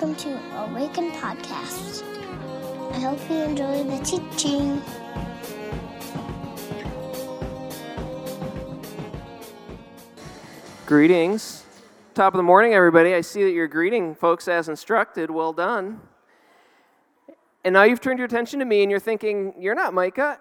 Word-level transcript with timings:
welcome 0.00 0.14
to 0.14 0.56
Awaken 0.56 1.10
Podcast. 1.10 2.04
I 2.92 3.00
hope 3.00 3.18
you 3.28 3.38
enjoy 3.38 3.82
the 3.82 3.98
teaching. 4.04 4.80
Greetings. 10.86 11.64
Top 12.14 12.32
of 12.32 12.36
the 12.36 12.44
morning, 12.44 12.74
everybody. 12.74 13.12
I 13.12 13.22
see 13.22 13.42
that 13.42 13.50
you're 13.50 13.66
greeting 13.66 14.14
folks 14.14 14.46
as 14.46 14.68
instructed. 14.68 15.32
Well 15.32 15.52
done. 15.52 16.00
And 17.64 17.72
now 17.72 17.82
you've 17.82 18.00
turned 18.00 18.20
your 18.20 18.26
attention 18.26 18.60
to 18.60 18.64
me 18.64 18.82
and 18.82 18.92
you're 18.92 19.00
thinking, 19.00 19.52
you're 19.58 19.74
not 19.74 19.94
Micah. 19.94 20.38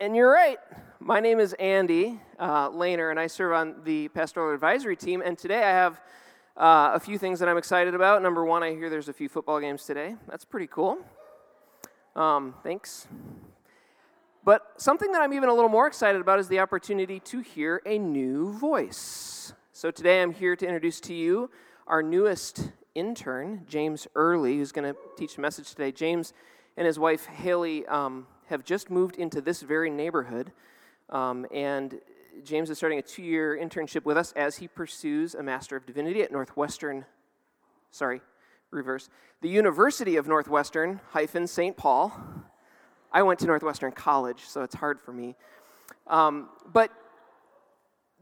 And 0.00 0.16
you're 0.16 0.32
right. 0.32 0.58
My 1.00 1.20
name 1.20 1.38
is 1.38 1.52
Andy 1.54 2.18
uh, 2.38 2.70
Lehner, 2.70 3.10
and 3.10 3.20
I 3.20 3.26
serve 3.26 3.52
on 3.52 3.82
the 3.84 4.08
pastoral 4.08 4.54
advisory 4.54 4.96
team. 4.96 5.22
And 5.22 5.36
today 5.36 5.62
I 5.64 5.70
have 5.70 6.00
uh, 6.56 6.92
a 6.94 7.00
few 7.00 7.18
things 7.18 7.40
that 7.40 7.48
I'm 7.48 7.58
excited 7.58 7.94
about. 7.94 8.22
Number 8.22 8.44
one, 8.44 8.62
I 8.62 8.70
hear 8.70 8.88
there's 8.88 9.08
a 9.08 9.12
few 9.12 9.28
football 9.28 9.60
games 9.60 9.84
today. 9.84 10.16
That's 10.28 10.44
pretty 10.44 10.68
cool. 10.68 10.98
Um, 12.14 12.54
thanks. 12.62 13.08
But 14.44 14.62
something 14.76 15.10
that 15.12 15.22
I'm 15.22 15.32
even 15.32 15.48
a 15.48 15.54
little 15.54 15.70
more 15.70 15.86
excited 15.86 16.20
about 16.20 16.38
is 16.38 16.48
the 16.48 16.60
opportunity 16.60 17.18
to 17.20 17.40
hear 17.40 17.82
a 17.86 17.98
new 17.98 18.52
voice. 18.52 19.52
So 19.72 19.90
today 19.90 20.22
I'm 20.22 20.32
here 20.32 20.54
to 20.54 20.64
introduce 20.64 21.00
to 21.00 21.14
you 21.14 21.50
our 21.86 22.02
newest 22.02 22.70
intern, 22.94 23.62
James 23.66 24.06
Early, 24.14 24.58
who's 24.58 24.70
going 24.70 24.92
to 24.92 24.98
teach 25.16 25.36
the 25.36 25.42
message 25.42 25.70
today. 25.70 25.90
James 25.90 26.32
and 26.76 26.86
his 26.86 26.98
wife, 26.98 27.26
Haley, 27.26 27.86
um, 27.86 28.26
have 28.46 28.64
just 28.64 28.90
moved 28.90 29.16
into 29.16 29.40
this 29.40 29.62
very 29.62 29.90
neighborhood. 29.90 30.52
Um, 31.10 31.46
and 31.52 32.00
James 32.42 32.70
is 32.70 32.78
starting 32.78 32.98
a 32.98 33.02
two 33.02 33.22
year 33.22 33.58
internship 33.60 34.04
with 34.04 34.16
us 34.16 34.32
as 34.32 34.56
he 34.56 34.68
pursues 34.68 35.34
a 35.34 35.42
Master 35.42 35.76
of 35.76 35.86
Divinity 35.86 36.22
at 36.22 36.32
Northwestern, 36.32 37.04
sorry, 37.90 38.20
reverse, 38.70 39.08
the 39.40 39.48
University 39.48 40.16
of 40.16 40.26
Northwestern 40.26 41.00
hyphen 41.10 41.46
St. 41.46 41.76
Paul. 41.76 42.12
I 43.12 43.22
went 43.22 43.38
to 43.40 43.46
Northwestern 43.46 43.92
College, 43.92 44.40
so 44.46 44.62
it's 44.62 44.74
hard 44.74 45.00
for 45.00 45.12
me. 45.12 45.36
Um, 46.06 46.48
but 46.72 46.90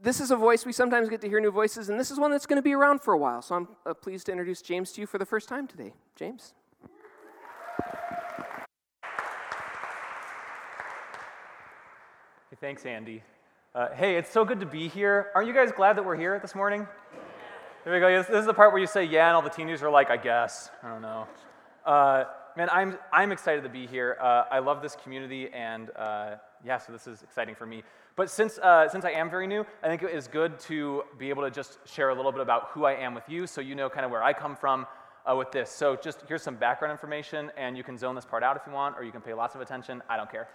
this 0.01 0.19
is 0.19 0.31
a 0.31 0.35
voice, 0.35 0.65
we 0.65 0.73
sometimes 0.73 1.09
get 1.09 1.21
to 1.21 1.29
hear 1.29 1.39
new 1.39 1.51
voices, 1.51 1.89
and 1.89 1.99
this 1.99 2.11
is 2.11 2.19
one 2.19 2.29
that's 2.29 2.45
going 2.45 2.57
to 2.57 2.63
be 2.63 2.73
around 2.73 3.01
for 3.01 3.13
a 3.13 3.17
while. 3.17 3.41
So 3.41 3.55
I'm 3.55 3.67
uh, 3.85 3.93
pleased 3.93 4.27
to 4.27 4.31
introduce 4.31 4.61
James 4.61 4.91
to 4.93 5.01
you 5.01 5.07
for 5.07 5.17
the 5.17 5.25
first 5.25 5.49
time 5.49 5.67
today. 5.67 5.93
James. 6.15 6.53
Thanks, 12.59 12.85
Andy. 12.85 13.21
Uh, 13.75 13.87
hey, 13.95 14.17
it's 14.17 14.29
so 14.29 14.45
good 14.45 14.59
to 14.59 14.67
be 14.67 14.87
here. 14.87 15.31
Aren't 15.33 15.47
you 15.47 15.53
guys 15.53 15.71
glad 15.71 15.97
that 15.97 16.05
we're 16.05 16.15
here 16.15 16.37
this 16.37 16.53
morning? 16.53 16.87
There 17.83 17.91
we 17.91 17.99
go. 17.99 18.21
This, 18.21 18.29
is 18.29 18.45
the 18.45 18.53
part 18.53 18.71
where 18.71 18.79
you 18.79 18.85
say 18.85 19.03
yeah, 19.03 19.25
and 19.25 19.35
all 19.35 19.41
the 19.41 19.49
teenagers 19.49 19.81
are 19.81 19.89
like, 19.89 20.11
I 20.11 20.17
guess. 20.17 20.69
I 20.83 20.89
don't 20.89 21.01
know. 21.01 21.25
Uh, 21.83 22.25
man, 22.55 22.69
I'm, 22.69 22.99
I'm 23.11 23.31
excited 23.31 23.63
to 23.63 23.69
be 23.69 23.87
here. 23.87 24.15
Uh, 24.21 24.43
I 24.51 24.59
love 24.59 24.83
this 24.83 24.95
community, 25.01 25.49
and 25.51 25.89
uh, 25.95 26.35
yeah, 26.63 26.77
so 26.77 26.91
this 26.91 27.07
is 27.07 27.23
exciting 27.23 27.55
for 27.55 27.65
me. 27.65 27.81
But 28.15 28.29
since, 28.29 28.59
uh, 28.59 28.87
since 28.89 29.05
I 29.05 29.09
am 29.09 29.27
very 29.27 29.47
new, 29.47 29.65
I 29.81 29.87
think 29.87 30.03
it 30.03 30.11
is 30.11 30.27
good 30.27 30.59
to 30.59 31.01
be 31.17 31.31
able 31.31 31.41
to 31.41 31.49
just 31.49 31.79
share 31.83 32.09
a 32.09 32.15
little 32.15 32.31
bit 32.31 32.41
about 32.41 32.67
who 32.73 32.85
I 32.85 32.93
am 32.93 33.15
with 33.15 33.27
you 33.27 33.47
so 33.47 33.59
you 33.59 33.73
know 33.73 33.89
kind 33.89 34.05
of 34.05 34.11
where 34.11 34.21
I 34.21 34.33
come 34.33 34.55
from 34.55 34.85
uh, 35.25 35.35
with 35.35 35.51
this. 35.51 35.71
So 35.71 35.95
just 35.95 36.23
here's 36.27 36.43
some 36.43 36.57
background 36.57 36.91
information, 36.91 37.51
and 37.57 37.75
you 37.75 37.83
can 37.83 37.97
zone 37.97 38.13
this 38.13 38.25
part 38.25 38.43
out 38.43 38.55
if 38.55 38.61
you 38.67 38.73
want, 38.73 38.97
or 38.99 39.03
you 39.03 39.11
can 39.11 39.21
pay 39.21 39.33
lots 39.33 39.55
of 39.55 39.61
attention. 39.61 40.03
I 40.07 40.15
don't 40.15 40.31
care. 40.31 40.47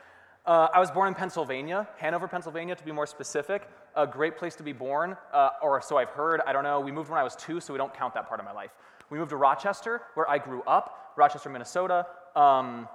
Uh, 0.48 0.66
I 0.72 0.80
was 0.80 0.90
born 0.90 1.08
in 1.08 1.14
Pennsylvania, 1.14 1.86
Hanover, 1.98 2.26
Pennsylvania, 2.26 2.74
to 2.74 2.82
be 2.82 2.90
more 2.90 3.06
specific. 3.06 3.68
A 3.96 4.06
great 4.06 4.38
place 4.38 4.56
to 4.56 4.62
be 4.62 4.72
born, 4.72 5.14
uh, 5.30 5.50
or 5.60 5.82
so 5.82 5.98
I've 5.98 6.08
heard. 6.08 6.40
I 6.46 6.54
don't 6.54 6.64
know. 6.64 6.80
We 6.80 6.90
moved 6.90 7.10
when 7.10 7.20
I 7.20 7.22
was 7.22 7.36
two, 7.36 7.60
so 7.60 7.74
we 7.74 7.76
don't 7.76 7.92
count 7.92 8.14
that 8.14 8.26
part 8.26 8.40
of 8.40 8.46
my 8.46 8.52
life. 8.52 8.70
We 9.10 9.18
moved 9.18 9.28
to 9.28 9.36
Rochester, 9.36 10.00
where 10.14 10.26
I 10.26 10.38
grew 10.38 10.62
up, 10.62 11.12
Rochester, 11.16 11.50
Minnesota, 11.50 12.06
um, 12.34 12.88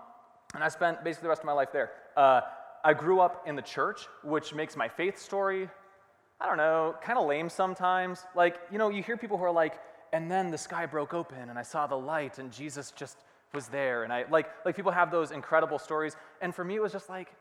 and 0.56 0.64
I 0.64 0.68
spent 0.68 1.04
basically 1.04 1.28
the 1.28 1.30
rest 1.30 1.42
of 1.42 1.46
my 1.46 1.54
life 1.54 1.72
there. 1.72 1.92
Uh, 2.18 2.42
I 2.84 2.96
grew 2.96 3.20
up 3.20 3.44
in 3.46 3.56
the 3.56 3.62
church, 3.62 4.08
which 4.24 4.56
makes 4.56 4.76
my 4.76 4.88
faith 4.88 5.20
story, 5.20 5.70
I 6.42 6.48
don't 6.48 6.58
know, 6.58 6.96
kind 7.04 7.20
of 7.20 7.28
lame 7.28 7.50
sometimes. 7.50 8.26
Like, 8.34 8.58
you 8.72 8.80
know, 8.80 8.90
you 8.90 9.04
hear 9.04 9.16
people 9.16 9.38
who 9.38 9.44
are 9.44 9.52
like, 9.52 9.80
and 10.12 10.30
then 10.30 10.50
the 10.50 10.58
sky 10.58 10.88
broke 10.88 11.14
open, 11.14 11.50
and 11.50 11.60
I 11.60 11.64
saw 11.64 11.86
the 11.86 12.00
light, 12.00 12.40
and 12.40 12.52
Jesus 12.52 12.90
just 12.90 13.18
was 13.54 13.68
there. 13.68 14.06
And 14.06 14.12
I, 14.12 14.26
like, 14.32 14.48
like 14.66 14.76
people 14.76 14.92
have 14.92 15.12
those 15.12 15.30
incredible 15.30 15.78
stories. 15.78 16.16
And 16.42 16.56
for 16.56 16.64
me, 16.66 16.78
it 16.78 16.82
was 16.82 16.92
just 16.92 17.10
like, 17.10 17.32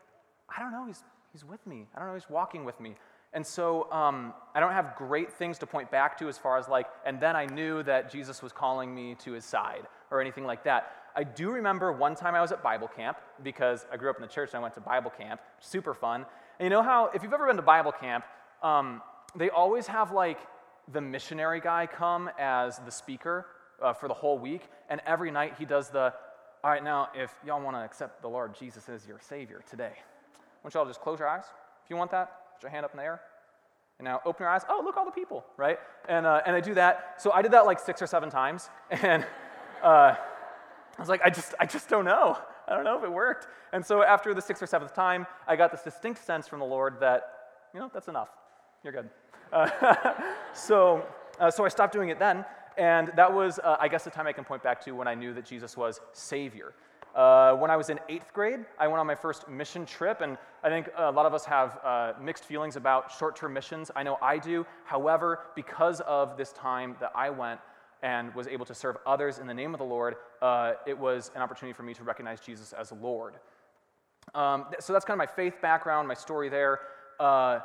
I 0.56 0.60
don't 0.60 0.72
know, 0.72 0.86
he's, 0.86 1.04
he's 1.32 1.44
with 1.44 1.66
me. 1.66 1.86
I 1.94 1.98
don't 1.98 2.08
know, 2.08 2.14
he's 2.14 2.30
walking 2.30 2.64
with 2.64 2.78
me. 2.80 2.96
And 3.34 3.46
so 3.46 3.90
um, 3.90 4.34
I 4.54 4.60
don't 4.60 4.72
have 4.72 4.94
great 4.96 5.32
things 5.32 5.58
to 5.58 5.66
point 5.66 5.90
back 5.90 6.18
to 6.18 6.28
as 6.28 6.36
far 6.36 6.58
as 6.58 6.68
like, 6.68 6.86
and 7.06 7.18
then 7.18 7.34
I 7.34 7.46
knew 7.46 7.82
that 7.84 8.10
Jesus 8.10 8.42
was 8.42 8.52
calling 8.52 8.94
me 8.94 9.14
to 9.20 9.32
his 9.32 9.44
side 9.44 9.86
or 10.10 10.20
anything 10.20 10.44
like 10.44 10.64
that. 10.64 10.92
I 11.16 11.24
do 11.24 11.50
remember 11.50 11.92
one 11.92 12.14
time 12.14 12.34
I 12.34 12.40
was 12.40 12.52
at 12.52 12.62
Bible 12.62 12.88
camp 12.88 13.18
because 13.42 13.86
I 13.90 13.96
grew 13.96 14.10
up 14.10 14.16
in 14.16 14.22
the 14.22 14.28
church 14.28 14.50
and 14.50 14.58
I 14.58 14.60
went 14.60 14.74
to 14.74 14.80
Bible 14.80 15.10
camp. 15.10 15.40
Super 15.60 15.94
fun. 15.94 16.26
And 16.58 16.66
you 16.66 16.70
know 16.70 16.82
how, 16.82 17.10
if 17.14 17.22
you've 17.22 17.32
ever 17.32 17.46
been 17.46 17.56
to 17.56 17.62
Bible 17.62 17.92
camp, 17.92 18.24
um, 18.62 19.00
they 19.34 19.48
always 19.48 19.86
have 19.86 20.12
like 20.12 20.38
the 20.92 21.00
missionary 21.00 21.60
guy 21.60 21.86
come 21.86 22.30
as 22.38 22.78
the 22.80 22.90
speaker 22.90 23.46
uh, 23.82 23.92
for 23.94 24.08
the 24.08 24.14
whole 24.14 24.38
week. 24.38 24.62
And 24.90 25.00
every 25.06 25.30
night 25.30 25.54
he 25.58 25.64
does 25.64 25.88
the, 25.88 26.12
all 26.62 26.70
right, 26.70 26.84
now 26.84 27.08
if 27.14 27.32
y'all 27.46 27.62
want 27.62 27.76
to 27.76 27.80
accept 27.80 28.20
the 28.20 28.28
Lord 28.28 28.54
Jesus 28.54 28.88
as 28.88 29.06
your 29.06 29.20
Savior 29.20 29.62
today, 29.68 29.94
want 30.62 30.74
y'all 30.74 30.86
just 30.86 31.00
close 31.00 31.18
your 31.18 31.28
eyes 31.28 31.44
if 31.84 31.90
you 31.90 31.96
want 31.96 32.10
that. 32.12 32.54
Put 32.54 32.62
your 32.62 32.70
hand 32.70 32.84
up 32.84 32.92
in 32.92 32.98
the 32.98 33.04
air. 33.04 33.20
And 33.98 34.06
now 34.06 34.20
open 34.24 34.44
your 34.44 34.50
eyes. 34.50 34.62
Oh, 34.68 34.82
look, 34.84 34.96
all 34.96 35.04
the 35.04 35.10
people, 35.10 35.44
right? 35.56 35.78
And, 36.08 36.26
uh, 36.26 36.40
and 36.46 36.56
I 36.56 36.60
do 36.60 36.74
that. 36.74 37.16
So 37.18 37.30
I 37.32 37.42
did 37.42 37.52
that 37.52 37.66
like 37.66 37.78
six 37.78 38.00
or 38.00 38.06
seven 38.06 38.30
times. 38.30 38.70
And 38.90 39.26
uh, 39.82 40.14
I 40.96 41.00
was 41.00 41.08
like, 41.08 41.22
I 41.24 41.30
just, 41.30 41.54
I 41.58 41.66
just 41.66 41.88
don't 41.88 42.04
know. 42.04 42.38
I 42.68 42.74
don't 42.74 42.84
know 42.84 42.96
if 42.96 43.04
it 43.04 43.12
worked. 43.12 43.48
And 43.72 43.84
so 43.84 44.02
after 44.02 44.32
the 44.34 44.40
sixth 44.40 44.62
or 44.62 44.66
seventh 44.66 44.94
time, 44.94 45.26
I 45.48 45.56
got 45.56 45.72
this 45.72 45.82
distinct 45.82 46.24
sense 46.24 46.46
from 46.46 46.60
the 46.60 46.66
Lord 46.66 47.00
that, 47.00 47.22
you 47.74 47.80
know, 47.80 47.90
that's 47.92 48.08
enough. 48.08 48.28
You're 48.84 48.92
good. 48.92 49.10
Uh, 49.52 50.14
so, 50.52 51.04
uh, 51.40 51.50
so 51.50 51.64
I 51.64 51.68
stopped 51.68 51.92
doing 51.92 52.10
it 52.10 52.18
then. 52.18 52.44
And 52.76 53.12
that 53.16 53.32
was, 53.32 53.58
uh, 53.58 53.76
I 53.80 53.88
guess, 53.88 54.04
the 54.04 54.10
time 54.10 54.26
I 54.26 54.32
can 54.32 54.44
point 54.44 54.62
back 54.62 54.82
to 54.84 54.92
when 54.92 55.08
I 55.08 55.14
knew 55.14 55.34
that 55.34 55.44
Jesus 55.44 55.76
was 55.76 56.00
Savior. 56.12 56.74
Uh, 57.14 57.54
when 57.54 57.70
I 57.70 57.76
was 57.76 57.90
in 57.90 58.00
eighth 58.08 58.32
grade, 58.32 58.60
I 58.78 58.88
went 58.88 58.98
on 58.98 59.06
my 59.06 59.14
first 59.14 59.48
mission 59.48 59.84
trip, 59.84 60.22
and 60.22 60.38
I 60.62 60.68
think 60.70 60.88
a 60.96 61.10
lot 61.10 61.26
of 61.26 61.34
us 61.34 61.44
have 61.44 61.78
uh, 61.84 62.12
mixed 62.20 62.44
feelings 62.44 62.76
about 62.76 63.12
short 63.12 63.36
term 63.36 63.52
missions. 63.52 63.90
I 63.94 64.02
know 64.02 64.18
I 64.22 64.38
do. 64.38 64.66
However, 64.84 65.40
because 65.54 66.00
of 66.02 66.36
this 66.36 66.52
time 66.52 66.96
that 67.00 67.12
I 67.14 67.28
went 67.30 67.60
and 68.02 68.34
was 68.34 68.46
able 68.48 68.64
to 68.66 68.74
serve 68.74 68.96
others 69.06 69.38
in 69.38 69.46
the 69.46 69.54
name 69.54 69.74
of 69.74 69.78
the 69.78 69.84
Lord, 69.84 70.16
uh, 70.40 70.72
it 70.86 70.98
was 70.98 71.30
an 71.34 71.42
opportunity 71.42 71.76
for 71.76 71.82
me 71.82 71.94
to 71.94 72.02
recognize 72.02 72.40
Jesus 72.40 72.72
as 72.72 72.92
Lord. 72.92 73.34
Um, 74.34 74.66
so 74.80 74.92
that's 74.92 75.04
kind 75.04 75.20
of 75.20 75.28
my 75.28 75.34
faith 75.34 75.60
background, 75.60 76.08
my 76.08 76.14
story 76.14 76.48
there. 76.48 76.80
Uh, 77.20 77.60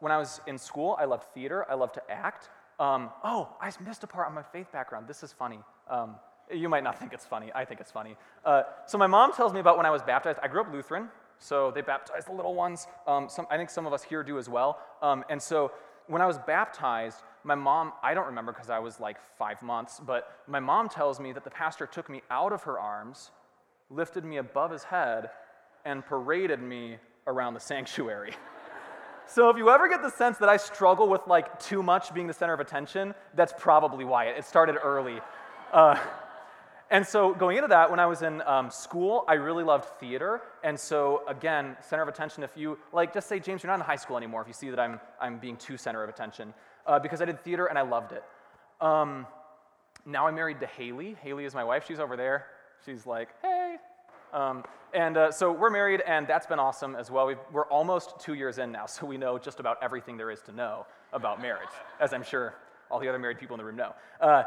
when 0.00 0.12
I 0.12 0.18
was 0.18 0.40
in 0.46 0.56
school, 0.56 0.96
I 1.00 1.04
loved 1.04 1.24
theater, 1.34 1.66
I 1.68 1.74
loved 1.74 1.94
to 1.94 2.10
act. 2.10 2.50
Um, 2.78 3.10
oh, 3.22 3.48
I 3.60 3.72
missed 3.84 4.04
a 4.04 4.06
part 4.06 4.26
on 4.26 4.34
my 4.34 4.42
faith 4.42 4.70
background. 4.72 5.08
This 5.08 5.22
is 5.22 5.32
funny. 5.32 5.60
Um, 5.88 6.16
you 6.52 6.68
might 6.68 6.84
not 6.84 6.98
think 6.98 7.12
it's 7.12 7.24
funny. 7.24 7.50
I 7.54 7.64
think 7.64 7.80
it's 7.80 7.90
funny. 7.90 8.16
Uh, 8.44 8.62
so 8.86 8.98
my 8.98 9.06
mom 9.06 9.32
tells 9.32 9.52
me 9.52 9.60
about 9.60 9.76
when 9.76 9.86
I 9.86 9.90
was 9.90 10.02
baptized. 10.02 10.38
I 10.42 10.48
grew 10.48 10.60
up 10.60 10.72
Lutheran, 10.72 11.08
so 11.38 11.70
they 11.70 11.80
baptized 11.80 12.28
the 12.28 12.32
little 12.32 12.54
ones. 12.54 12.86
Um, 13.06 13.28
some, 13.28 13.46
I 13.50 13.56
think 13.56 13.70
some 13.70 13.86
of 13.86 13.92
us 13.92 14.02
here 14.02 14.22
do 14.22 14.38
as 14.38 14.48
well. 14.48 14.78
Um, 15.02 15.24
and 15.28 15.40
so 15.40 15.72
when 16.06 16.20
I 16.20 16.26
was 16.26 16.38
baptized, 16.38 17.22
my 17.44 17.54
mom, 17.54 17.92
I 18.02 18.14
don't 18.14 18.26
remember 18.26 18.52
because 18.52 18.70
I 18.70 18.78
was 18.78 19.00
like 19.00 19.16
five 19.38 19.62
months, 19.62 20.00
but 20.04 20.40
my 20.46 20.60
mom 20.60 20.88
tells 20.88 21.20
me 21.20 21.32
that 21.32 21.44
the 21.44 21.50
pastor 21.50 21.86
took 21.86 22.08
me 22.08 22.22
out 22.30 22.52
of 22.52 22.62
her 22.64 22.78
arms, 22.78 23.30
lifted 23.90 24.24
me 24.24 24.38
above 24.38 24.70
his 24.70 24.84
head, 24.84 25.30
and 25.84 26.04
paraded 26.04 26.60
me 26.60 26.96
around 27.26 27.54
the 27.54 27.60
sanctuary. 27.72 28.34
so 29.26 29.48
if 29.48 29.56
you 29.56 29.70
ever 29.70 29.88
get 29.88 30.02
the 30.02 30.10
sense 30.10 30.38
that 30.38 30.48
I 30.48 30.56
struggle 30.56 31.08
with 31.08 31.26
like 31.26 31.58
too 31.58 31.82
much 31.82 32.12
being 32.14 32.26
the 32.26 32.34
center 32.34 32.52
of 32.52 32.60
attention, 32.60 33.14
that's 33.34 33.54
probably 33.56 34.04
why. 34.04 34.26
It 34.26 34.44
started 34.44 34.76
early. 34.82 35.20
Uh, 35.72 35.98
and 36.94 37.04
so, 37.04 37.34
going 37.34 37.56
into 37.56 37.66
that, 37.70 37.90
when 37.90 37.98
I 37.98 38.06
was 38.06 38.22
in 38.22 38.40
um, 38.42 38.70
school, 38.70 39.24
I 39.26 39.34
really 39.34 39.64
loved 39.64 39.86
theater. 39.98 40.42
And 40.62 40.78
so, 40.78 41.22
again, 41.26 41.76
center 41.80 42.04
of 42.04 42.08
attention, 42.08 42.44
if 42.44 42.56
you, 42.56 42.78
like, 42.92 43.12
just 43.12 43.28
say, 43.28 43.40
James, 43.40 43.64
you're 43.64 43.72
not 43.72 43.80
in 43.80 43.84
high 43.84 43.96
school 43.96 44.16
anymore 44.16 44.42
if 44.42 44.46
you 44.46 44.54
see 44.54 44.70
that 44.70 44.78
I'm, 44.78 45.00
I'm 45.20 45.38
being 45.38 45.56
too 45.56 45.76
center 45.76 46.04
of 46.04 46.08
attention, 46.08 46.54
uh, 46.86 47.00
because 47.00 47.20
I 47.20 47.24
did 47.24 47.42
theater 47.42 47.66
and 47.66 47.76
I 47.76 47.82
loved 47.82 48.12
it. 48.12 48.22
Um, 48.80 49.26
now 50.06 50.28
I'm 50.28 50.36
married 50.36 50.60
to 50.60 50.66
Haley. 50.66 51.16
Haley 51.20 51.46
is 51.46 51.52
my 51.52 51.64
wife. 51.64 51.84
She's 51.88 51.98
over 51.98 52.16
there. 52.16 52.46
She's 52.86 53.06
like, 53.06 53.30
hey. 53.42 53.74
Um, 54.32 54.62
and 54.92 55.16
uh, 55.16 55.32
so 55.32 55.50
we're 55.50 55.70
married, 55.70 56.00
and 56.06 56.28
that's 56.28 56.46
been 56.46 56.60
awesome 56.60 56.94
as 56.94 57.10
well. 57.10 57.26
we 57.26 57.34
are 57.56 57.66
almost 57.72 58.20
two 58.20 58.34
years 58.34 58.58
in 58.58 58.70
now, 58.70 58.86
so 58.94 59.04
we 59.04 59.18
know 59.18 59.36
just 59.36 59.58
about 59.58 59.78
everything 59.82 60.16
there 60.16 60.30
is 60.30 60.42
to 60.42 60.52
know 60.52 60.86
about 61.12 61.42
marriage, 61.42 61.74
as 61.98 62.12
I'm 62.12 62.22
sure 62.22 62.54
all 62.88 63.00
the 63.00 63.08
other 63.08 63.18
married 63.18 63.40
people 63.40 63.54
in 63.54 63.58
the 63.58 63.64
room 63.64 63.74
know. 63.74 63.94
Uh, 64.20 64.44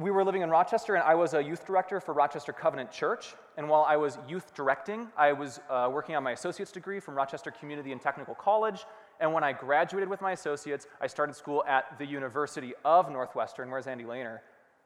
we 0.00 0.10
were 0.10 0.24
living 0.24 0.42
in 0.42 0.50
Rochester, 0.50 0.94
and 0.94 1.04
I 1.04 1.14
was 1.14 1.34
a 1.34 1.42
youth 1.42 1.66
director 1.66 2.00
for 2.00 2.14
Rochester 2.14 2.52
Covenant 2.52 2.90
Church. 2.90 3.34
And 3.58 3.68
while 3.68 3.84
I 3.86 3.96
was 3.96 4.18
youth 4.26 4.54
directing, 4.54 5.08
I 5.16 5.32
was 5.32 5.60
uh, 5.68 5.90
working 5.92 6.14
on 6.14 6.22
my 6.22 6.32
associate's 6.32 6.72
degree 6.72 7.00
from 7.00 7.14
Rochester 7.14 7.50
Community 7.50 7.92
and 7.92 8.00
Technical 8.00 8.34
College. 8.34 8.86
And 9.20 9.32
when 9.34 9.44
I 9.44 9.52
graduated 9.52 10.08
with 10.08 10.22
my 10.22 10.32
associates, 10.32 10.86
I 11.00 11.06
started 11.06 11.34
school 11.34 11.62
at 11.68 11.98
the 11.98 12.06
University 12.06 12.72
of 12.84 13.10
Northwestern. 13.10 13.70
Where's 13.70 13.86
Andy 13.86 14.04
Lehner? 14.04 14.38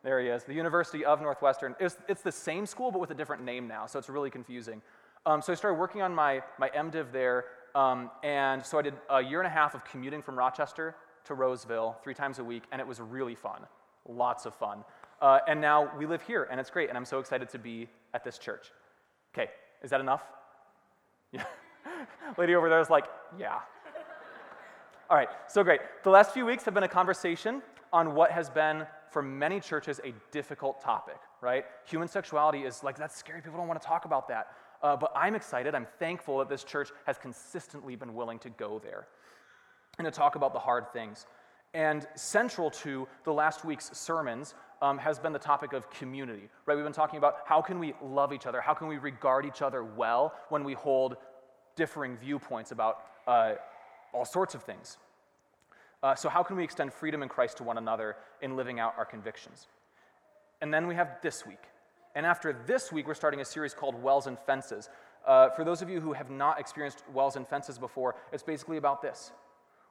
There 0.03 0.21
he 0.21 0.29
is, 0.29 0.43
the 0.43 0.53
University 0.53 1.05
of 1.05 1.23
Northwestern. 1.23 1.77
It's, 1.79 2.23
the 2.23 2.33
same 2.33 2.67
school, 2.67 2.91
but 2.91 3.01
with 3.01 3.11
a 3.11 3.15
different 3.15 3.45
name 3.45 3.69
now, 3.69 3.87
so 3.87 3.99
it's 3.99 4.09
really 4.09 4.31
confusing. 4.31 4.83
Um, 5.25 5.41
so 5.41 5.53
I 5.53 5.57
started 5.57 5.79
working 5.79 6.03
on 6.03 6.15
my, 6.15 6.43
my 6.59 6.69
MDiv 6.71 7.13
there, 7.13 7.45
um, 7.75 8.11
and 8.23 8.65
so 8.65 8.79
I 8.79 8.83
did 8.83 8.95
a 9.09 9.23
year 9.23 9.41
and 9.41 9.47
a 9.47 9.51
half 9.51 9.75
of 9.75 9.83
commuting 9.85 10.21
from 10.21 10.37
Rochester 10.37 10.97
to 11.25 11.35
Roseville 11.35 11.97
three 12.03 12.13
times 12.13 12.39
a 12.39 12.45
week, 12.45 12.65
and 12.73 12.81
it 12.81 12.87
was 12.87 13.01
really 13.01 13.35
fun. 13.35 13.61
Lots 14.09 14.47
of 14.47 14.55
fun. 14.55 14.85
Uh, 15.21 15.39
and 15.49 15.61
now 15.61 15.91
we 15.97 16.07
live 16.07 16.23
here, 16.23 16.49
and 16.51 16.61
it's 16.61 16.71
great, 16.71 16.89
and 16.89 16.99
I'm 16.99 17.05
so 17.05 17.19
excited 17.19 17.49
to 17.51 17.59
be 17.59 17.89
at 18.13 18.25
this 18.25 18.39
church. 18.39 18.73
Okay, 19.35 19.51
is 19.83 19.91
that 19.91 20.01
enough? 20.01 20.23
Yeah. 21.33 21.45
Lady 22.39 22.55
over 22.55 22.69
there 22.69 22.81
is 22.81 22.91
like, 22.91 23.07
yeah. 23.39 23.61
All 25.11 25.17
right, 25.17 25.29
so 25.49 25.63
great. 25.63 25.81
The 26.03 26.11
last 26.11 26.33
few 26.33 26.47
weeks 26.47 26.65
have 26.65 26.75
been 26.75 26.85
a 26.85 26.89
conversation 26.89 27.63
on 27.93 28.15
what 28.15 28.31
has 28.31 28.51
been, 28.51 28.87
for 29.11 29.23
many 29.23 29.61
churches, 29.61 30.01
a 30.05 30.13
difficult 30.33 30.81
topic, 30.81 31.19
right? 31.41 31.65
Human 31.87 32.09
sexuality 32.09 32.61
is 32.65 32.83
like, 32.83 32.99
that's 32.99 33.17
scary. 33.17 33.41
People 33.41 33.59
don't 33.59 33.69
want 33.69 33.81
to 33.81 33.87
talk 33.87 34.05
about 34.05 34.29
that. 34.29 34.49
Uh, 34.83 34.97
but 34.97 35.13
I'm 35.17 35.35
excited. 35.35 35.75
I'm 35.75 35.87
thankful 35.99 36.39
that 36.39 36.49
this 36.49 36.65
church 36.65 36.91
has 37.07 37.17
consistently 37.17 37.97
been 37.97 38.15
willing 38.15 38.39
to 38.41 38.51
go 38.51 38.79
there 38.83 39.07
and 39.99 40.05
to 40.05 40.11
talk 40.11 40.35
about 40.35 40.53
the 40.53 40.59
hard 40.59 40.93
things. 40.93 41.27
And 41.75 42.07
central 42.15 42.71
to 42.71 43.09
the 43.25 43.33
last 43.33 43.65
week's 43.65 43.91
sermons 43.99 44.55
um, 44.81 44.97
has 44.99 45.19
been 45.19 45.33
the 45.33 45.41
topic 45.41 45.73
of 45.73 45.91
community, 45.91 46.49
right? 46.67 46.77
We've 46.77 46.85
been 46.85 46.93
talking 46.93 47.19
about 47.19 47.39
how 47.47 47.61
can 47.61 47.81
we 47.81 47.95
love 48.01 48.33
each 48.33 48.47
other? 48.47 48.61
How 48.61 48.75
can 48.75 48.87
we 48.87 48.99
regard 48.99 49.45
each 49.45 49.61
other 49.61 49.83
well 49.83 50.35
when 50.51 50.63
we 50.63 50.75
hold 50.75 51.17
differing 51.75 52.17
viewpoints 52.17 52.71
about 52.71 52.99
uh, 53.27 53.55
all 54.13 54.25
sorts 54.25 54.55
of 54.55 54.63
things? 54.63 54.99
Uh, 56.03 56.15
so, 56.15 56.29
how 56.29 56.43
can 56.43 56.57
we 56.57 56.63
extend 56.63 56.93
freedom 56.93 57.23
in 57.23 57.29
Christ 57.29 57.57
to 57.57 57.65
one 57.65 57.79
another 57.79 58.17
in 58.41 58.57
living 58.57 58.79
out 58.79 58.95
our 58.97 59.07
convictions? 59.07 59.67
And 60.61 60.73
then 60.73 60.87
we 60.87 60.95
have 60.95 61.17
this 61.23 61.45
week. 61.45 61.63
And 62.15 62.25
after 62.25 62.57
this 62.67 62.93
week, 62.93 63.09
we're 63.09 63.15
starting 63.15 63.41
a 63.41 63.45
series 63.45 63.75
called 63.75 64.01
Wells 64.01 64.29
and 64.29 64.39
Fences. 64.47 64.89
Uh, 65.27 65.49
for 65.51 65.65
those 65.65 65.83
of 65.83 65.89
you 65.89 66.01
who 66.01 66.13
have 66.13 66.31
not 66.31 66.61
experienced 66.61 67.03
wells 67.13 67.35
and 67.35 67.49
fences 67.49 67.79
before, 67.79 68.15
it's 68.33 68.43
basically 68.43 68.77
about 68.77 69.03
this 69.03 69.33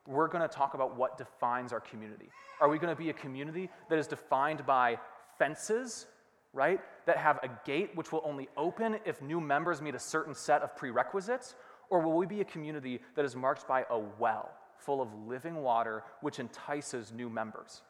we're 0.08 0.28
going 0.28 0.48
to 0.48 0.54
talk 0.54 0.74
about 0.74 0.98
what 0.98 1.18
defines 1.18 1.72
our 1.72 1.80
community. 1.80 2.30
Are 2.60 2.70
we 2.70 2.78
going 2.78 2.94
to 2.94 3.02
be 3.02 3.10
a 3.10 3.14
community 3.14 3.70
that 3.90 3.98
is 3.98 4.08
defined 4.08 4.66
by 4.66 4.98
fences, 5.38 6.08
right? 6.54 6.82
That 7.06 7.18
have 7.18 7.40
a 7.44 7.50
gate 7.66 7.92
which 7.96 8.12
will 8.12 8.22
only 8.26 8.50
open 8.58 8.98
if 9.06 9.22
new 9.22 9.40
members 9.40 9.82
meet 9.82 9.96
a 9.96 10.00
certain 10.00 10.34
set 10.34 10.62
of 10.62 10.76
prerequisites? 10.76 11.56
Or 11.90 12.00
will 12.00 12.14
we 12.14 12.26
be 12.26 12.42
a 12.42 12.46
community 12.46 13.00
that 13.16 13.26
is 13.26 13.36
marked 13.36 13.68
by 13.68 13.86
a 13.90 14.00
well 14.00 14.52
full 14.78 15.02
of 15.02 15.08
living 15.28 15.62
water 15.62 16.04
which 16.22 16.40
entices 16.40 17.12
new 17.12 17.30
members? 17.30 17.82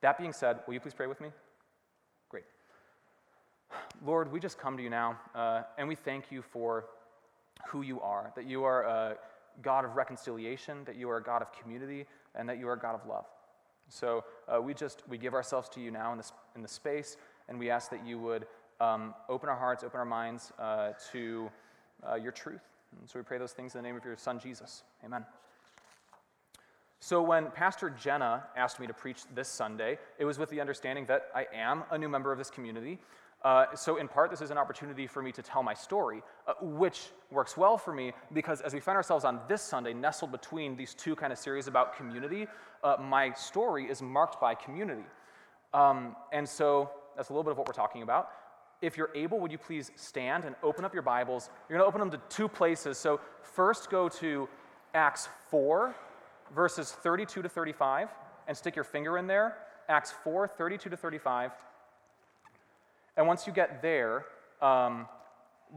That 0.00 0.16
being 0.16 0.32
said, 0.32 0.60
will 0.66 0.74
you 0.74 0.80
please 0.80 0.94
pray 0.94 1.08
with 1.08 1.20
me? 1.20 1.30
Great. 2.28 2.44
Lord, 4.04 4.30
we 4.30 4.38
just 4.38 4.58
come 4.58 4.76
to 4.76 4.82
you 4.82 4.90
now 4.90 5.18
uh, 5.34 5.62
and 5.76 5.88
we 5.88 5.96
thank 5.96 6.30
you 6.30 6.40
for 6.40 6.84
who 7.66 7.82
you 7.82 8.00
are, 8.00 8.32
that 8.36 8.46
you 8.46 8.62
are. 8.62 8.86
Uh, 8.86 9.14
God 9.62 9.84
of 9.84 9.96
reconciliation, 9.96 10.84
that 10.84 10.96
you 10.96 11.10
are 11.10 11.16
a 11.16 11.22
God 11.22 11.42
of 11.42 11.52
community, 11.52 12.06
and 12.34 12.48
that 12.48 12.58
you 12.58 12.68
are 12.68 12.74
a 12.74 12.78
God 12.78 12.94
of 12.94 13.06
love. 13.06 13.24
So 13.88 14.24
uh, 14.48 14.60
we 14.60 14.74
just 14.74 15.02
we 15.08 15.18
give 15.18 15.34
ourselves 15.34 15.68
to 15.70 15.80
you 15.80 15.90
now 15.90 16.12
in 16.12 16.18
this 16.18 16.32
in 16.54 16.62
the 16.62 16.68
space, 16.68 17.16
and 17.48 17.58
we 17.58 17.70
ask 17.70 17.90
that 17.90 18.06
you 18.06 18.18
would 18.18 18.46
um, 18.80 19.14
open 19.28 19.48
our 19.48 19.56
hearts, 19.56 19.82
open 19.82 19.98
our 19.98 20.06
minds 20.06 20.52
uh, 20.58 20.92
to 21.12 21.50
uh, 22.08 22.14
your 22.14 22.32
truth. 22.32 22.62
And 22.98 23.08
so 23.08 23.18
we 23.18 23.22
pray 23.22 23.38
those 23.38 23.52
things 23.52 23.74
in 23.74 23.82
the 23.82 23.86
name 23.86 23.96
of 23.96 24.04
your 24.04 24.16
Son 24.16 24.38
Jesus. 24.38 24.82
Amen. 25.04 25.24
So 27.00 27.22
when 27.22 27.50
Pastor 27.52 27.90
Jenna 27.90 28.44
asked 28.56 28.80
me 28.80 28.86
to 28.86 28.92
preach 28.92 29.20
this 29.34 29.48
Sunday, 29.48 29.98
it 30.18 30.24
was 30.24 30.38
with 30.38 30.50
the 30.50 30.60
understanding 30.60 31.06
that 31.06 31.28
I 31.34 31.46
am 31.54 31.84
a 31.90 31.98
new 31.98 32.08
member 32.08 32.32
of 32.32 32.38
this 32.38 32.50
community, 32.50 32.98
uh, 33.44 33.66
so, 33.76 33.98
in 33.98 34.08
part, 34.08 34.30
this 34.30 34.40
is 34.40 34.50
an 34.50 34.58
opportunity 34.58 35.06
for 35.06 35.22
me 35.22 35.30
to 35.30 35.42
tell 35.42 35.62
my 35.62 35.72
story, 35.72 36.22
uh, 36.48 36.54
which 36.60 37.10
works 37.30 37.56
well 37.56 37.78
for 37.78 37.92
me 37.92 38.12
because 38.32 38.60
as 38.60 38.74
we 38.74 38.80
find 38.80 38.96
ourselves 38.96 39.24
on 39.24 39.38
this 39.46 39.62
Sunday, 39.62 39.94
nestled 39.94 40.32
between 40.32 40.76
these 40.76 40.92
two 40.92 41.14
kind 41.14 41.32
of 41.32 41.38
series 41.38 41.68
about 41.68 41.96
community, 41.96 42.48
uh, 42.82 42.96
my 43.00 43.32
story 43.32 43.84
is 43.84 44.02
marked 44.02 44.40
by 44.40 44.56
community. 44.56 45.04
Um, 45.72 46.16
and 46.32 46.48
so, 46.48 46.90
that's 47.16 47.28
a 47.28 47.32
little 47.32 47.44
bit 47.44 47.52
of 47.52 47.58
what 47.58 47.68
we're 47.68 47.74
talking 47.74 48.02
about. 48.02 48.30
If 48.82 48.96
you're 48.96 49.10
able, 49.14 49.38
would 49.38 49.52
you 49.52 49.58
please 49.58 49.92
stand 49.94 50.44
and 50.44 50.56
open 50.64 50.84
up 50.84 50.92
your 50.92 51.02
Bibles? 51.04 51.48
You're 51.68 51.78
going 51.78 51.84
to 51.84 51.88
open 51.88 52.00
them 52.00 52.18
to 52.18 52.34
two 52.34 52.48
places. 52.48 52.98
So, 52.98 53.20
first 53.42 53.88
go 53.88 54.08
to 54.08 54.48
Acts 54.94 55.28
4, 55.50 55.94
verses 56.52 56.90
32 56.90 57.42
to 57.42 57.48
35, 57.48 58.08
and 58.48 58.56
stick 58.56 58.74
your 58.74 58.84
finger 58.84 59.16
in 59.16 59.28
there. 59.28 59.58
Acts 59.88 60.12
4, 60.24 60.48
32 60.48 60.90
to 60.90 60.96
35. 60.96 61.52
And 63.18 63.26
once 63.26 63.48
you 63.48 63.52
get 63.52 63.82
there, 63.82 64.26
um, 64.62 65.08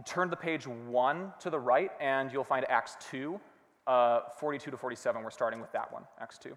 turn 0.05 0.29
the 0.29 0.35
page 0.35 0.67
one 0.67 1.33
to 1.39 1.49
the 1.49 1.59
right, 1.59 1.91
and 1.99 2.31
you'll 2.31 2.43
find 2.43 2.69
Acts 2.69 2.95
2, 3.09 3.39
uh, 3.87 4.19
42 4.39 4.69
to 4.69 4.77
47. 4.77 5.23
We're 5.23 5.31
starting 5.31 5.59
with 5.59 5.71
that 5.71 5.91
one, 5.91 6.03
Acts 6.19 6.37
2. 6.37 6.55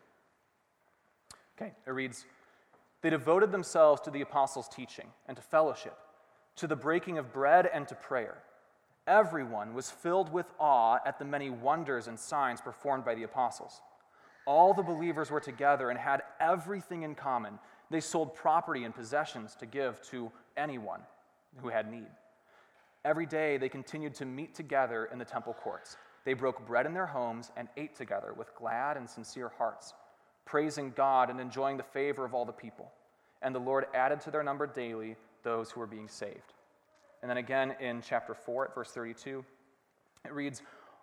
Okay, 1.57 1.73
it 1.87 1.91
reads 1.91 2.27
They 3.01 3.09
devoted 3.09 3.51
themselves 3.51 4.03
to 4.03 4.11
the 4.11 4.21
apostles' 4.21 4.69
teaching 4.69 5.07
and 5.27 5.37
to 5.39 5.43
fellowship, 5.43 5.97
to 6.57 6.67
the 6.67 6.77
breaking 6.77 7.17
of 7.17 7.33
bread 7.33 7.69
and 7.73 7.89
to 7.89 7.95
prayer. 7.95 8.43
Everyone 9.07 9.73
was 9.73 9.91
filled 9.91 10.31
with 10.31 10.53
awe 10.59 10.99
at 11.07 11.19
the 11.19 11.25
many 11.25 11.49
wonders 11.49 12.09
and 12.09 12.19
signs 12.19 12.61
performed 12.61 13.07
by 13.07 13.15
the 13.15 13.23
apostles. 13.23 13.81
All 14.47 14.75
the 14.75 14.83
believers 14.83 15.31
were 15.31 15.41
together 15.41 15.89
and 15.89 15.99
had 15.99 16.23
everything 16.41 17.05
in 17.05 17.15
common. 17.15 17.59
They 17.91 18.01
sold 18.01 18.35
property 18.35 18.85
and 18.85 18.95
possessions 18.95 19.55
to 19.57 19.67
give 19.67 20.03
to 20.11 20.31
anyone 20.57 21.01
who 21.63 21.69
had 21.69 21.91
need. 21.91 22.09
Every 23.05 23.27
day 23.27 23.59
they 23.59 23.69
continued 23.69 24.15
to 24.15 24.25
meet 24.25 24.55
together 24.55 25.09
in 25.13 25.19
the 25.19 25.25
temple 25.25 25.55
courts. 25.55 25.97
They 26.25 26.33
broke 26.33 26.67
bread 26.67 26.87
in 26.87 26.95
their 26.95 27.07
homes 27.07 27.53
and 27.57 27.69
ate 27.77 27.95
together 27.95 28.33
with 28.33 28.55
glad 28.55 28.97
and 28.97 29.09
sincere 29.09 29.53
hearts, 29.59 29.93
praising 30.47 30.93
God 30.97 31.29
and 31.29 31.39
enjoying 31.39 31.77
the 31.77 31.83
favor 31.83 32.25
of 32.25 32.35
all 32.35 32.47
the 32.47 32.53
people. 32.53 32.91
And 33.43 33.55
the 33.55 33.61
Lord 33.61 33.87
added 33.95 34.21
to 34.23 34.31
their 34.31 34.43
number 34.43 34.67
daily 34.67 35.17
those 35.43 35.71
who 35.71 35.81
were 35.81 35.87
being 35.87 36.09
saved. 36.09 36.55
And 37.21 37.31
then 37.31 37.37
again 37.37 37.77
in 37.79 38.01
chapter 38.01 38.35
4 38.35 38.69
at 38.69 38.75
verse 38.75 38.91
32, 38.91 39.45
it 40.25 40.33
reads, 40.33 40.63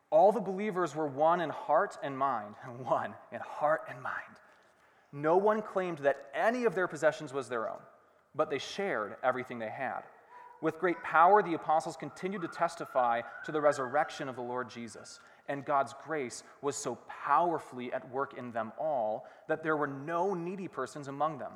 All 0.10 0.32
the 0.32 0.40
believers 0.40 0.96
were 0.96 1.08
one 1.08 1.42
in 1.42 1.52
heart 1.52 1.98
and 2.02 2.18
mind, 2.18 2.56
one 2.84 3.14
in 3.32 3.40
heart 3.40 3.84
and 3.90 4.02
mind. 4.02 4.16
No 5.14 5.38
one 5.38 5.62
claimed 5.62 6.00
that 6.00 6.30
any 6.34 6.64
of 6.66 6.76
their 6.76 6.88
possessions 6.88 7.34
was 7.34 7.50
their 7.50 7.70
own 7.70 7.80
but 8.36 8.50
they 8.50 8.60
shared 8.60 9.16
everything 9.24 9.60
they 9.60 9.70
had. 9.70 10.02
With 10.62 10.80
great 10.80 11.02
power, 11.02 11.42
the 11.42 11.56
apostles 11.56 11.98
continued 11.98 12.44
to 12.44 12.48
testify 12.48 13.22
to 13.46 13.52
the 13.52 13.62
resurrection 13.62 14.30
of 14.30 14.36
the 14.36 14.42
Lord 14.42 14.70
Jesus, 14.70 15.20
and 15.48 15.66
God's 15.66 15.96
grace 16.06 16.44
was 16.62 16.76
so 16.76 17.00
powerfully 17.08 17.92
at 17.92 18.10
work 18.12 18.38
in 18.38 18.52
them 18.52 18.72
all 18.80 19.26
that 19.48 19.64
there 19.64 19.76
were 19.76 19.88
no 19.88 20.34
needy 20.34 20.68
persons 20.68 21.08
among 21.08 21.40
them. 21.40 21.54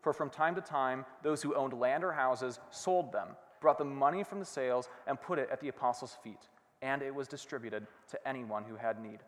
For 0.00 0.12
from 0.12 0.28
time 0.28 0.56
to 0.56 0.60
time, 0.60 1.04
those 1.22 1.40
who 1.40 1.54
owned 1.54 1.78
land 1.78 2.02
or 2.02 2.12
houses 2.12 2.58
sold 2.70 3.12
them, 3.12 3.28
brought 3.60 3.78
the 3.78 3.84
money 3.84 4.24
from 4.24 4.40
the 4.40 4.44
sales, 4.44 4.88
and 5.06 5.20
put 5.20 5.38
it 5.38 5.48
at 5.52 5.60
the 5.60 5.68
apostles' 5.68 6.18
feet, 6.24 6.48
and 6.82 7.00
it 7.00 7.14
was 7.14 7.28
distributed 7.28 7.86
to 8.10 8.28
anyone 8.28 8.64
who 8.64 8.74
had 8.74 9.00
need. 9.00 9.20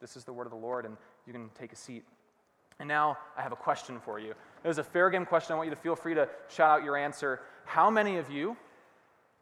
This 0.00 0.16
is 0.16 0.24
the 0.24 0.32
word 0.32 0.46
of 0.46 0.52
the 0.52 0.56
Lord, 0.56 0.86
and 0.86 0.96
you 1.26 1.34
can 1.34 1.50
take 1.50 1.74
a 1.74 1.76
seat. 1.76 2.04
And 2.80 2.88
now 2.88 3.18
I 3.36 3.42
have 3.42 3.52
a 3.52 3.56
question 3.56 4.00
for 4.00 4.18
you. 4.18 4.34
It 4.64 4.68
was 4.68 4.78
a 4.78 4.84
fair 4.84 5.10
game 5.10 5.26
question. 5.26 5.54
I 5.54 5.56
want 5.56 5.68
you 5.68 5.74
to 5.74 5.80
feel 5.80 5.96
free 5.96 6.14
to 6.14 6.28
shout 6.48 6.80
out 6.80 6.84
your 6.84 6.96
answer. 6.96 7.40
How 7.64 7.90
many 7.90 8.18
of 8.18 8.30
you, 8.30 8.56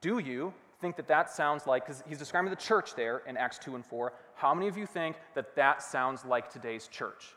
do 0.01 0.19
you, 0.19 0.53
think 0.83 0.97
that 0.97 1.09
that 1.09 1.31
sounds 1.31 1.67
like, 1.67 1.87
because 1.87 2.03
he's 2.07 2.19
describing 2.19 2.51
the 2.51 2.57
church 2.57 2.95
there 2.95 3.23
in 3.27 3.39
Acts 3.39 3.59
2 3.59 3.77
and 3.77 3.87
4, 3.87 4.13
how 4.35 4.53
many 4.53 4.67
of 4.67 4.77
you 4.77 4.85
think 4.85 5.17
that 5.35 5.55
that 5.55 5.81
sounds 5.81 6.25
like 6.25 6.53
today's 6.53 6.89
church? 6.89 7.35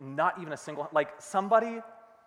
Not 0.00 0.38
even 0.40 0.52
a 0.52 0.56
single, 0.56 0.88
like 0.92 1.08
somebody, 1.18 1.80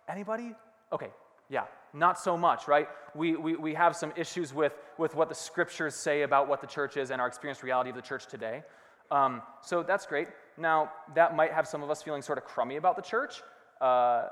anybody? 0.10 0.54
Okay, 0.92 1.10
yeah, 1.50 1.64
not 1.94 2.20
so 2.20 2.36
much, 2.36 2.68
right? 2.68 2.90
We, 3.16 3.36
we, 3.36 3.56
we 3.56 3.74
have 3.74 3.96
some 3.96 4.12
issues 4.18 4.54
with, 4.54 4.74
with 4.98 5.16
what 5.16 5.30
the 5.30 5.36
scriptures 5.36 5.96
say 5.96 6.24
about 6.24 6.50
what 6.50 6.62
the 6.62 6.68
church 6.68 6.98
is 6.98 7.12
and 7.12 7.22
our 7.22 7.28
experienced 7.28 7.64
reality 7.64 7.92
of 7.92 7.96
the 7.96 8.02
church 8.02 8.28
today. 8.28 8.64
Um, 9.10 9.42
so 9.62 9.82
that's 9.82 10.06
great. 10.06 10.28
Now, 10.60 10.92
that 11.16 11.36
might 11.36 11.52
have 11.52 11.68
some 11.68 11.84
of 11.84 11.90
us 11.90 12.04
feeling 12.04 12.22
sort 12.22 12.38
of 12.38 12.44
crummy 12.44 12.76
about 12.76 12.96
the 12.96 13.02
church, 13.02 13.42
uh, 13.80 14.28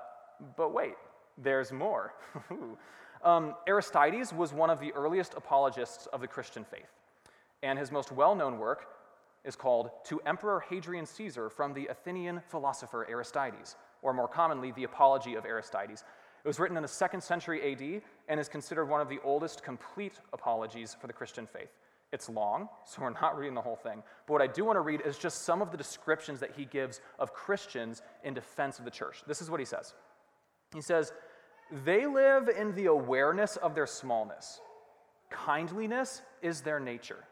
but 0.55 0.73
wait, 0.73 0.95
there's 1.37 1.71
more. 1.71 2.13
um, 3.23 3.55
Aristides 3.67 4.33
was 4.33 4.53
one 4.53 4.69
of 4.69 4.79
the 4.79 4.91
earliest 4.93 5.33
apologists 5.35 6.07
of 6.07 6.21
the 6.21 6.27
Christian 6.27 6.63
faith, 6.63 6.91
and 7.63 7.79
his 7.79 7.91
most 7.91 8.11
well 8.11 8.35
known 8.35 8.59
work 8.59 8.87
is 9.45 9.55
called 9.55 9.89
To 10.05 10.19
Emperor 10.25 10.63
Hadrian 10.69 11.05
Caesar 11.05 11.49
from 11.49 11.73
the 11.73 11.87
Athenian 11.87 12.41
philosopher 12.49 13.07
Aristides, 13.09 13.77
or 14.01 14.13
more 14.13 14.27
commonly, 14.27 14.71
The 14.71 14.83
Apology 14.83 15.35
of 15.35 15.45
Aristides. 15.45 16.03
It 16.43 16.47
was 16.47 16.59
written 16.59 16.77
in 16.77 16.83
the 16.83 16.89
second 16.89 17.21
century 17.21 17.73
AD 17.73 18.01
and 18.27 18.39
is 18.39 18.49
considered 18.49 18.85
one 18.85 19.01
of 19.01 19.09
the 19.09 19.19
oldest 19.23 19.63
complete 19.63 20.19
apologies 20.33 20.95
for 20.99 21.07
the 21.07 21.13
Christian 21.13 21.47
faith. 21.47 21.69
It's 22.13 22.29
long, 22.29 22.69
so 22.85 23.01
we're 23.01 23.09
not 23.09 23.37
reading 23.37 23.55
the 23.55 23.61
whole 23.61 23.75
thing. 23.75 24.03
But 24.25 24.33
what 24.33 24.41
I 24.41 24.47
do 24.47 24.65
want 24.65 24.77
to 24.77 24.81
read 24.81 25.01
is 25.01 25.17
just 25.17 25.43
some 25.43 25.61
of 25.61 25.71
the 25.71 25.77
descriptions 25.77 26.39
that 26.39 26.51
he 26.55 26.65
gives 26.65 27.01
of 27.19 27.33
Christians 27.33 28.01
in 28.23 28.33
defense 28.33 28.79
of 28.79 28.85
the 28.85 28.91
church. 28.91 29.23
This 29.27 29.41
is 29.41 29.49
what 29.49 29.59
he 29.59 29.65
says 29.65 29.93
He 30.73 30.81
says, 30.81 31.11
They 31.85 32.05
live 32.05 32.49
in 32.49 32.73
the 32.75 32.85
awareness 32.85 33.57
of 33.57 33.75
their 33.75 33.87
smallness, 33.87 34.61
kindliness 35.29 36.21
is 36.41 36.61
their 36.61 36.79
nature. 36.79 37.23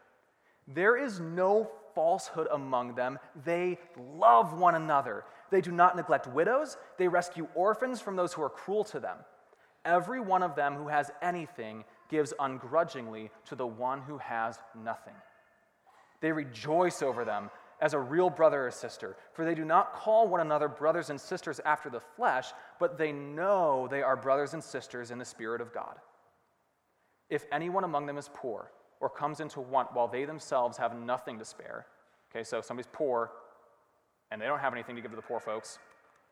There 0.68 0.96
is 0.96 1.20
no 1.20 1.70
falsehood 1.94 2.48
among 2.52 2.94
them. 2.94 3.18
They 3.44 3.78
love 3.96 4.58
one 4.58 4.74
another. 4.74 5.24
They 5.50 5.60
do 5.60 5.70
not 5.70 5.96
neglect 5.96 6.26
widows. 6.26 6.76
They 6.98 7.08
rescue 7.08 7.46
orphans 7.54 8.00
from 8.00 8.16
those 8.16 8.32
who 8.32 8.42
are 8.42 8.50
cruel 8.50 8.84
to 8.84 9.00
them. 9.00 9.18
Every 9.84 10.20
one 10.20 10.42
of 10.42 10.56
them 10.56 10.74
who 10.74 10.88
has 10.88 11.10
anything 11.22 11.84
gives 12.08 12.32
ungrudgingly 12.38 13.30
to 13.46 13.54
the 13.54 13.66
one 13.66 14.00
who 14.02 14.18
has 14.18 14.58
nothing. 14.74 15.14
They 16.20 16.32
rejoice 16.32 17.02
over 17.02 17.24
them 17.24 17.50
as 17.80 17.92
a 17.92 17.98
real 17.98 18.30
brother 18.30 18.66
or 18.66 18.70
sister, 18.70 19.16
for 19.32 19.44
they 19.44 19.54
do 19.54 19.64
not 19.64 19.94
call 19.94 20.28
one 20.28 20.40
another 20.40 20.68
brothers 20.68 21.10
and 21.10 21.20
sisters 21.20 21.60
after 21.64 21.90
the 21.90 22.00
flesh, 22.00 22.52
but 22.80 22.96
they 22.96 23.12
know 23.12 23.86
they 23.90 24.02
are 24.02 24.16
brothers 24.16 24.54
and 24.54 24.64
sisters 24.64 25.10
in 25.10 25.18
the 25.18 25.24
Spirit 25.24 25.60
of 25.60 25.74
God. 25.74 25.96
If 27.28 27.44
anyone 27.52 27.84
among 27.84 28.06
them 28.06 28.16
is 28.16 28.30
poor 28.32 28.70
or 29.00 29.10
comes 29.10 29.40
into 29.40 29.60
want 29.60 29.92
while 29.92 30.08
they 30.08 30.24
themselves 30.24 30.78
have 30.78 30.96
nothing 30.96 31.38
to 31.38 31.44
spare, 31.44 31.86
okay, 32.30 32.44
so 32.44 32.60
somebody's 32.60 32.88
poor 32.92 33.32
and 34.30 34.40
they 34.40 34.46
don't 34.46 34.58
have 34.58 34.72
anything 34.72 34.96
to 34.96 35.02
give 35.02 35.10
to 35.10 35.16
the 35.16 35.22
poor 35.22 35.40
folks, 35.40 35.78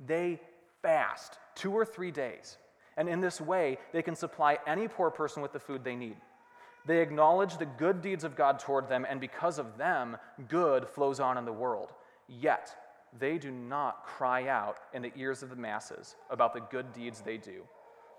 they 0.04 0.40
fast 0.82 1.38
two 1.54 1.72
or 1.72 1.84
three 1.84 2.10
days. 2.10 2.58
And 2.96 3.08
in 3.08 3.20
this 3.20 3.40
way, 3.40 3.78
they 3.92 4.02
can 4.02 4.14
supply 4.14 4.58
any 4.66 4.88
poor 4.88 5.10
person 5.10 5.42
with 5.42 5.52
the 5.52 5.58
food 5.58 5.84
they 5.84 5.96
need. 5.96 6.16
They 6.86 7.00
acknowledge 7.00 7.56
the 7.56 7.66
good 7.66 8.02
deeds 8.02 8.24
of 8.24 8.36
God 8.36 8.58
toward 8.58 8.88
them, 8.88 9.06
and 9.08 9.20
because 9.20 9.58
of 9.58 9.78
them, 9.78 10.16
good 10.48 10.86
flows 10.86 11.18
on 11.18 11.38
in 11.38 11.44
the 11.44 11.52
world. 11.52 11.92
Yet, 12.28 12.74
they 13.18 13.38
do 13.38 13.50
not 13.50 14.04
cry 14.04 14.48
out 14.48 14.78
in 14.92 15.02
the 15.02 15.12
ears 15.16 15.42
of 15.42 15.50
the 15.50 15.56
masses 15.56 16.16
about 16.30 16.52
the 16.52 16.60
good 16.60 16.92
deeds 16.92 17.20
they 17.20 17.36
do. 17.36 17.62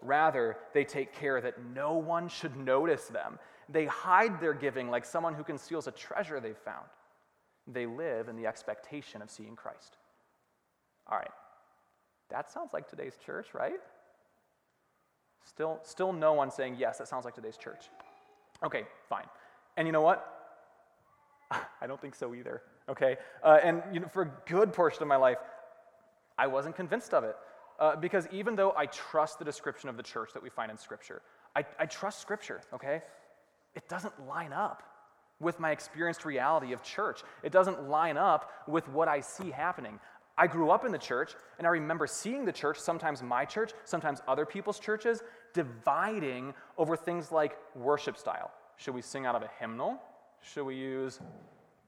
Rather, 0.01 0.57
they 0.73 0.83
take 0.83 1.13
care 1.13 1.41
that 1.41 1.63
no 1.73 1.93
one 1.93 2.27
should 2.27 2.55
notice 2.55 3.05
them. 3.05 3.39
They 3.69 3.85
hide 3.85 4.39
their 4.39 4.53
giving 4.53 4.89
like 4.89 5.05
someone 5.05 5.33
who 5.33 5.43
conceals 5.43 5.87
a 5.87 5.91
treasure 5.91 6.39
they've 6.39 6.57
found. 6.57 6.85
They 7.67 7.85
live 7.85 8.29
in 8.29 8.35
the 8.35 8.45
expectation 8.45 9.21
of 9.21 9.29
seeing 9.29 9.55
Christ. 9.55 9.97
All 11.07 11.17
right, 11.17 11.31
that 12.29 12.51
sounds 12.51 12.73
like 12.73 12.87
today's 12.87 13.17
church, 13.25 13.53
right? 13.53 13.79
Still, 15.45 15.79
still 15.83 16.11
no 16.11 16.33
one 16.33 16.51
saying, 16.51 16.75
yes, 16.77 16.97
that 16.97 17.07
sounds 17.07 17.23
like 17.23 17.35
today's 17.35 17.57
church. 17.57 17.89
Okay, 18.63 18.83
fine. 19.07 19.25
And 19.77 19.87
you 19.87 19.91
know 19.91 20.01
what? 20.01 20.31
I 21.51 21.87
don't 21.87 22.01
think 22.01 22.15
so 22.15 22.33
either. 22.33 22.61
Okay? 22.89 23.17
Uh, 23.43 23.59
and 23.63 23.81
you 23.93 23.99
know, 23.99 24.07
for 24.07 24.23
a 24.23 24.31
good 24.47 24.73
portion 24.73 25.01
of 25.01 25.07
my 25.07 25.15
life, 25.15 25.37
I 26.37 26.47
wasn't 26.47 26.75
convinced 26.75 27.13
of 27.13 27.23
it. 27.23 27.35
Uh, 27.79 27.95
because 27.95 28.27
even 28.31 28.55
though 28.55 28.73
I 28.75 28.85
trust 28.87 29.37
the 29.39 29.45
description 29.45 29.89
of 29.89 29.97
the 29.97 30.03
church 30.03 30.31
that 30.33 30.41
we 30.41 30.49
find 30.49 30.71
in 30.71 30.77
Scripture, 30.77 31.21
I, 31.55 31.65
I 31.77 31.85
trust 31.85 32.19
Scripture, 32.21 32.61
okay? 32.73 33.01
It 33.75 33.87
doesn't 33.89 34.27
line 34.27 34.53
up 34.53 34.81
with 35.39 35.59
my 35.59 35.71
experienced 35.71 36.23
reality 36.23 36.71
of 36.71 36.81
church. 36.81 37.21
It 37.43 37.51
doesn't 37.51 37.89
line 37.89 38.17
up 38.17 38.49
with 38.67 38.87
what 38.87 39.09
I 39.09 39.19
see 39.19 39.51
happening. 39.51 39.99
I 40.37 40.47
grew 40.47 40.69
up 40.69 40.85
in 40.85 40.91
the 40.91 40.97
church, 40.97 41.33
and 41.57 41.65
I 41.65 41.69
remember 41.69 42.07
seeing 42.07 42.43
the 42.43 42.51
church, 42.51 42.77
sometimes 42.77 43.23
my 43.23 43.45
church, 43.45 43.71
sometimes 43.85 44.21
other 44.27 44.45
people's 44.45 44.79
churches, 44.79 45.23
dividing 45.53 46.53
over 46.77 46.97
things 46.97 47.31
like 47.31 47.57
worship 47.73 48.17
style. 48.17 48.51
Should 48.77 48.93
we 48.93 49.01
sing 49.01 49.25
out 49.25 49.35
of 49.35 49.43
a 49.43 49.49
hymnal? 49.59 50.01
Should 50.41 50.65
we 50.65 50.75
use 50.75 51.21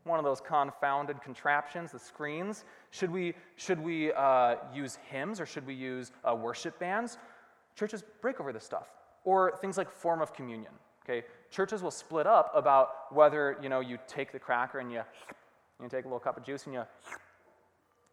one 0.06 0.18
of 0.18 0.24
those 0.24 0.40
confounded 0.40 1.22
contraptions, 1.22 1.92
the 1.92 2.00
screens? 2.00 2.64
Should 2.92 3.12
we, 3.12 3.34
should 3.58 3.84
we 3.84 4.14
uh, 4.14 4.56
use 4.74 4.98
hymns 5.10 5.42
or 5.42 5.46
should 5.46 5.68
we 5.68 5.74
use 5.74 6.14
uh, 6.24 6.34
worship 6.34 6.80
bands? 6.80 7.18
Churches 7.76 8.04
break 8.22 8.40
over 8.40 8.54
this 8.54 8.64
stuff. 8.64 8.88
Or 9.26 9.58
things 9.60 9.78
like 9.78 9.92
form 9.92 10.22
of 10.22 10.34
communion. 10.34 10.72
Okay, 11.04 11.26
churches 11.52 11.82
will 11.82 11.92
split 11.92 12.28
up 12.28 12.52
about 12.54 13.14
whether 13.14 13.58
you 13.62 13.70
know 13.70 13.80
you 13.80 13.98
take 14.08 14.34
the 14.34 14.40
cracker 14.40 14.80
and 14.80 14.92
you 14.92 15.02
you 15.82 15.88
take 15.88 16.04
a 16.04 16.08
little 16.08 16.20
cup 16.20 16.38
of 16.38 16.44
juice 16.44 16.66
and 16.66 16.74
you 16.74 16.84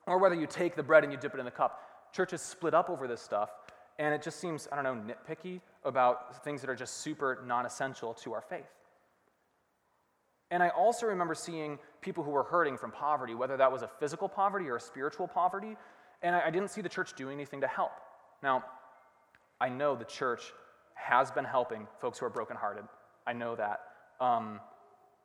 or 0.07 0.19
whether 0.19 0.35
you 0.35 0.47
take 0.47 0.77
the 0.77 0.83
bread 0.83 1.05
and 1.05 1.13
you 1.13 1.19
dip 1.19 1.35
it 1.35 1.39
in 1.39 1.45
the 1.45 1.51
cup. 1.51 1.81
Churches 2.13 2.41
split 2.41 2.75
up 2.75 2.91
over 2.91 3.09
this 3.09 3.21
stuff, 3.21 3.51
and 3.99 4.15
it 4.15 4.23
just 4.23 4.39
seems, 4.39 4.69
I 4.71 4.81
don't 4.81 4.85
know, 4.85 5.15
nitpicky 5.15 5.61
about 5.85 6.45
things 6.45 6.61
that 6.61 6.71
are 6.71 6.77
just 6.77 6.99
super 6.99 7.43
non 7.47 7.67
essential 7.67 8.15
to 8.15 8.33
our 8.33 8.41
faith. 8.43 8.71
And 10.51 10.63
I 10.63 10.69
also 10.69 11.07
remember 11.07 11.35
seeing 11.35 11.79
people 12.01 12.23
who 12.23 12.31
were 12.31 12.45
hurting 12.45 12.77
from 12.77 12.93
poverty, 12.93 13.35
whether 13.35 13.57
that 13.57 13.73
was 13.73 13.83
a 13.83 13.89
physical 13.99 14.29
poverty 14.29 14.69
or 14.69 14.77
a 14.77 14.81
spiritual 14.81 15.27
poverty, 15.27 15.77
and 16.23 16.37
I, 16.37 16.51
didn't 16.51 16.69
see 16.71 16.81
the 16.81 16.89
church 16.89 17.15
doing 17.15 17.35
anything 17.35 17.61
to 17.61 17.67
help. 17.67 17.93
Now, 18.43 18.65
I 19.61 19.69
know 19.69 19.97
the 19.97 20.05
church 20.05 20.53
has 20.95 21.31
been 21.31 21.45
helping 21.45 21.87
folks 22.01 22.19
who 22.19 22.27
are 22.27 22.31
brokenhearted. 22.31 22.85
I 23.27 23.33
know 23.33 23.57
that. 23.57 23.81
Um, 24.21 24.61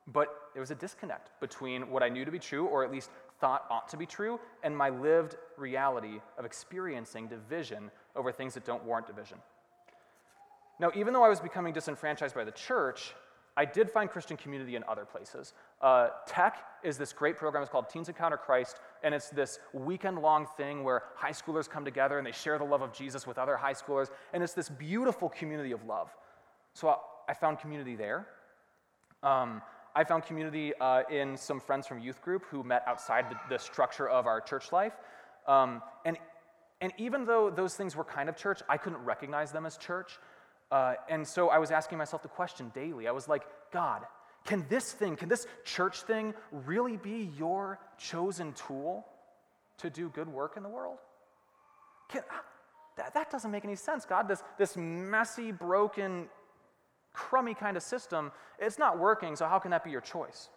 but 0.07 0.29
there 0.53 0.61
was 0.61 0.71
a 0.71 0.75
disconnect 0.75 1.39
between 1.39 1.89
what 1.89 2.01
I 2.01 2.09
knew 2.09 2.25
to 2.25 2.31
be 2.31 2.39
true, 2.39 2.65
or 2.65 2.83
at 2.83 2.91
least 2.91 3.11
thought 3.39 3.65
ought 3.69 3.87
to 3.89 3.97
be 3.97 4.05
true 4.05 4.39
and 4.63 4.75
my 4.75 4.89
lived 4.89 5.35
reality 5.57 6.19
of 6.37 6.45
experiencing 6.45 7.27
division 7.27 7.91
over 8.15 8.31
things 8.31 8.53
that 8.53 8.65
don't 8.65 8.83
warrant 8.83 9.07
division. 9.07 9.37
Now, 10.79 10.91
even 10.95 11.13
though 11.13 11.23
I 11.23 11.29
was 11.29 11.39
becoming 11.39 11.73
disenfranchised 11.73 12.33
by 12.33 12.45
the 12.45 12.51
church, 12.51 13.13
I 13.57 13.65
did 13.65 13.91
find 13.91 14.09
Christian 14.09 14.37
community 14.37 14.77
in 14.77 14.85
other 14.87 15.03
places. 15.03 15.53
Uh, 15.81 16.09
TEC 16.25 16.57
is 16.81 16.97
this 16.97 17.11
great 17.11 17.37
program. 17.37 17.61
It's 17.61 17.69
called 17.69 17.89
Teens 17.89 18.07
Encounter 18.07 18.37
Christ, 18.37 18.79
and 19.03 19.13
it's 19.13 19.29
this 19.29 19.59
weekend 19.73 20.19
long 20.19 20.47
thing 20.55 20.85
where 20.85 21.03
high 21.15 21.31
schoolers 21.31 21.69
come 21.69 21.83
together 21.83 22.17
and 22.17 22.25
they 22.25 22.31
share 22.31 22.57
the 22.57 22.63
love 22.63 22.81
of 22.81 22.93
Jesus 22.93 23.27
with 23.27 23.37
other 23.37 23.57
high 23.57 23.73
schoolers, 23.73 24.07
and 24.31 24.41
it's 24.41 24.53
this 24.53 24.69
beautiful 24.69 25.27
community 25.27 25.73
of 25.73 25.83
love. 25.83 26.09
So 26.73 26.87
I, 26.87 26.95
I 27.27 27.33
found 27.33 27.59
community 27.59 27.97
there. 27.97 28.27
Um, 29.23 29.61
I 29.95 30.03
found 30.03 30.23
community 30.23 30.73
uh, 30.79 31.03
in 31.09 31.37
some 31.37 31.59
friends 31.59 31.87
from 31.87 31.99
youth 31.99 32.21
group 32.21 32.45
who 32.49 32.63
met 32.63 32.83
outside 32.87 33.29
the, 33.29 33.37
the 33.49 33.59
structure 33.59 34.07
of 34.07 34.27
our 34.27 34.41
church 34.41 34.71
life. 34.71 34.93
Um, 35.47 35.81
and, 36.05 36.17
and 36.81 36.93
even 36.97 37.25
though 37.25 37.49
those 37.49 37.75
things 37.75 37.95
were 37.95 38.03
kind 38.03 38.29
of 38.29 38.37
church, 38.37 38.61
I 38.69 38.77
couldn't 38.77 39.03
recognize 39.03 39.51
them 39.51 39.65
as 39.65 39.77
church. 39.77 40.19
Uh, 40.71 40.93
and 41.09 41.27
so 41.27 41.49
I 41.49 41.57
was 41.57 41.71
asking 41.71 41.97
myself 41.97 42.21
the 42.21 42.29
question 42.29 42.71
daily. 42.75 43.07
I 43.07 43.11
was 43.11 43.27
like, 43.27 43.43
God, 43.71 44.03
can 44.45 44.65
this 44.69 44.91
thing, 44.91 45.15
can 45.15 45.29
this 45.29 45.47
church 45.65 46.01
thing 46.03 46.33
really 46.51 46.97
be 46.97 47.31
your 47.37 47.79
chosen 47.97 48.53
tool 48.53 49.05
to 49.79 49.89
do 49.89 50.09
good 50.09 50.27
work 50.27 50.57
in 50.57 50.63
the 50.63 50.69
world? 50.69 50.97
Can, 52.09 52.21
that, 52.97 53.13
that 53.13 53.31
doesn't 53.31 53.51
make 53.51 53.63
any 53.63 53.75
sense, 53.75 54.05
God. 54.05 54.27
This, 54.27 54.43
this 54.57 54.75
messy, 54.75 55.51
broken, 55.51 56.27
crummy 57.13 57.53
kind 57.53 57.77
of 57.77 57.83
system, 57.83 58.31
it's 58.59 58.77
not 58.77 58.97
working, 58.97 59.35
so 59.35 59.47
how 59.47 59.59
can 59.59 59.71
that 59.71 59.83
be 59.83 59.91
your 59.91 60.01
choice? 60.01 60.49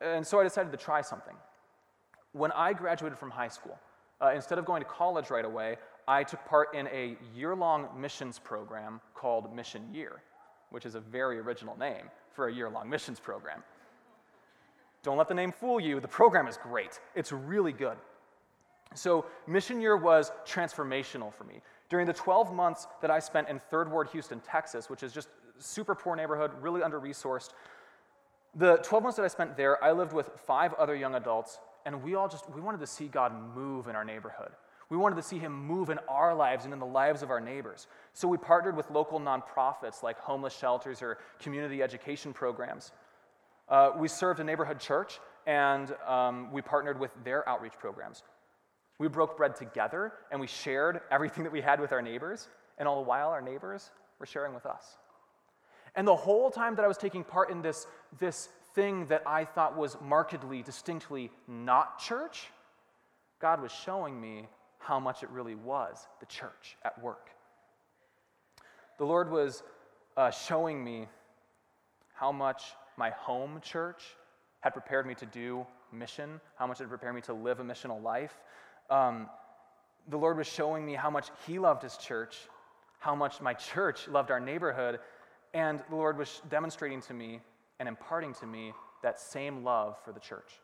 And 0.00 0.26
so 0.26 0.40
I 0.40 0.44
decided 0.44 0.72
to 0.72 0.78
try 0.78 1.00
something. 1.00 1.34
When 2.32 2.52
I 2.52 2.72
graduated 2.72 3.18
from 3.18 3.30
high 3.30 3.48
school, 3.48 3.78
uh, 4.20 4.32
instead 4.34 4.58
of 4.58 4.64
going 4.64 4.82
to 4.82 4.88
college 4.88 5.30
right 5.30 5.44
away, 5.44 5.76
I 6.06 6.24
took 6.24 6.44
part 6.44 6.74
in 6.74 6.86
a 6.88 7.16
year 7.34 7.54
long 7.54 7.88
missions 7.96 8.38
program 8.38 9.00
called 9.14 9.54
Mission 9.54 9.82
Year, 9.92 10.22
which 10.70 10.86
is 10.86 10.94
a 10.94 11.00
very 11.00 11.38
original 11.38 11.76
name 11.78 12.10
for 12.32 12.48
a 12.48 12.52
year 12.52 12.68
long 12.68 12.88
missions 12.88 13.20
program. 13.20 13.62
Don't 15.02 15.16
let 15.16 15.28
the 15.28 15.34
name 15.34 15.52
fool 15.52 15.78
you, 15.78 16.00
the 16.00 16.08
program 16.08 16.48
is 16.48 16.58
great, 16.62 17.00
it's 17.14 17.32
really 17.32 17.72
good. 17.72 17.96
So, 18.94 19.26
Mission 19.46 19.80
Year 19.80 19.96
was 19.96 20.30
transformational 20.46 21.34
for 21.34 21.44
me. 21.44 21.60
During 21.90 22.06
the 22.06 22.12
12 22.12 22.52
months 22.52 22.86
that 23.02 23.10
I 23.10 23.18
spent 23.18 23.48
in 23.48 23.58
Third 23.58 23.90
Ward, 23.90 24.08
Houston, 24.12 24.40
Texas, 24.40 24.88
which 24.88 25.02
is 25.02 25.12
just 25.12 25.28
super 25.58 25.94
poor 25.94 26.16
neighborhood, 26.16 26.50
really 26.60 26.82
under 26.82 27.00
resourced, 27.00 27.50
the 28.56 28.76
12 28.78 29.02
months 29.02 29.16
that 29.16 29.24
I 29.24 29.28
spent 29.28 29.56
there, 29.56 29.82
I 29.82 29.92
lived 29.92 30.12
with 30.12 30.30
five 30.46 30.74
other 30.74 30.94
young 30.94 31.16
adults, 31.16 31.58
and 31.86 32.02
we 32.02 32.14
all 32.14 32.28
just 32.28 32.48
we 32.50 32.60
wanted 32.60 32.80
to 32.80 32.86
see 32.86 33.08
God 33.08 33.32
move 33.54 33.88
in 33.88 33.96
our 33.96 34.04
neighborhood. 34.04 34.52
We 34.90 34.96
wanted 34.96 35.16
to 35.16 35.22
see 35.22 35.38
him 35.38 35.52
move 35.52 35.90
in 35.90 35.98
our 36.08 36.34
lives 36.34 36.64
and 36.64 36.72
in 36.72 36.78
the 36.78 36.86
lives 36.86 37.22
of 37.22 37.30
our 37.30 37.40
neighbors. 37.40 37.86
So 38.12 38.28
we 38.28 38.36
partnered 38.36 38.76
with 38.76 38.90
local 38.90 39.18
nonprofits 39.18 40.02
like 40.02 40.18
homeless 40.18 40.56
shelters 40.56 41.02
or 41.02 41.18
community 41.40 41.82
education 41.82 42.32
programs. 42.32 42.92
Uh, 43.68 43.92
we 43.96 44.08
served 44.08 44.40
a 44.40 44.44
neighborhood 44.44 44.78
church, 44.78 45.18
and 45.46 45.94
um, 46.06 46.52
we 46.52 46.60
partnered 46.60 47.00
with 47.00 47.10
their 47.24 47.48
outreach 47.48 47.72
programs. 47.78 48.22
We 48.98 49.08
broke 49.08 49.36
bread 49.36 49.56
together 49.56 50.12
and 50.30 50.40
we 50.40 50.46
shared 50.46 51.00
everything 51.10 51.44
that 51.44 51.52
we 51.52 51.60
had 51.60 51.80
with 51.80 51.92
our 51.92 52.02
neighbors, 52.02 52.48
and 52.78 52.88
all 52.88 52.96
the 52.96 53.08
while, 53.08 53.30
our 53.30 53.42
neighbors 53.42 53.90
were 54.18 54.26
sharing 54.26 54.54
with 54.54 54.66
us. 54.66 54.98
And 55.96 56.06
the 56.06 56.16
whole 56.16 56.50
time 56.50 56.74
that 56.76 56.84
I 56.84 56.88
was 56.88 56.98
taking 56.98 57.22
part 57.22 57.50
in 57.50 57.62
this, 57.62 57.86
this 58.18 58.48
thing 58.74 59.06
that 59.06 59.22
I 59.26 59.44
thought 59.44 59.76
was 59.76 59.96
markedly, 60.02 60.62
distinctly 60.62 61.30
not 61.46 61.98
church, 62.00 62.48
God 63.40 63.60
was 63.62 63.70
showing 63.70 64.20
me 64.20 64.48
how 64.78 64.98
much 64.98 65.22
it 65.22 65.30
really 65.30 65.54
was 65.54 66.06
the 66.20 66.26
church 66.26 66.76
at 66.84 67.00
work. 67.00 67.30
The 68.98 69.04
Lord 69.04 69.30
was 69.30 69.62
uh, 70.16 70.30
showing 70.30 70.82
me 70.82 71.08
how 72.14 72.32
much 72.32 72.62
my 72.96 73.10
home 73.10 73.60
church 73.62 74.02
had 74.60 74.70
prepared 74.70 75.06
me 75.06 75.14
to 75.16 75.26
do 75.26 75.66
mission, 75.92 76.40
how 76.56 76.66
much 76.66 76.80
it 76.80 76.88
prepared 76.88 77.14
me 77.14 77.20
to 77.22 77.34
live 77.34 77.60
a 77.60 77.64
missional 77.64 78.02
life. 78.02 78.34
Um, 78.90 79.28
the 80.08 80.16
Lord 80.16 80.36
was 80.36 80.46
showing 80.46 80.84
me 80.84 80.94
how 80.94 81.10
much 81.10 81.28
He 81.46 81.58
loved 81.58 81.82
His 81.82 81.96
church, 81.96 82.36
how 82.98 83.14
much 83.14 83.40
my 83.40 83.54
church 83.54 84.08
loved 84.08 84.30
our 84.30 84.40
neighborhood, 84.40 85.00
and 85.52 85.82
the 85.88 85.96
Lord 85.96 86.18
was 86.18 86.42
demonstrating 86.48 87.00
to 87.02 87.14
me 87.14 87.40
and 87.78 87.88
imparting 87.88 88.34
to 88.34 88.46
me 88.46 88.72
that 89.02 89.20
same 89.20 89.64
love 89.64 89.96
for 90.04 90.12
the 90.12 90.20
church. 90.20 90.60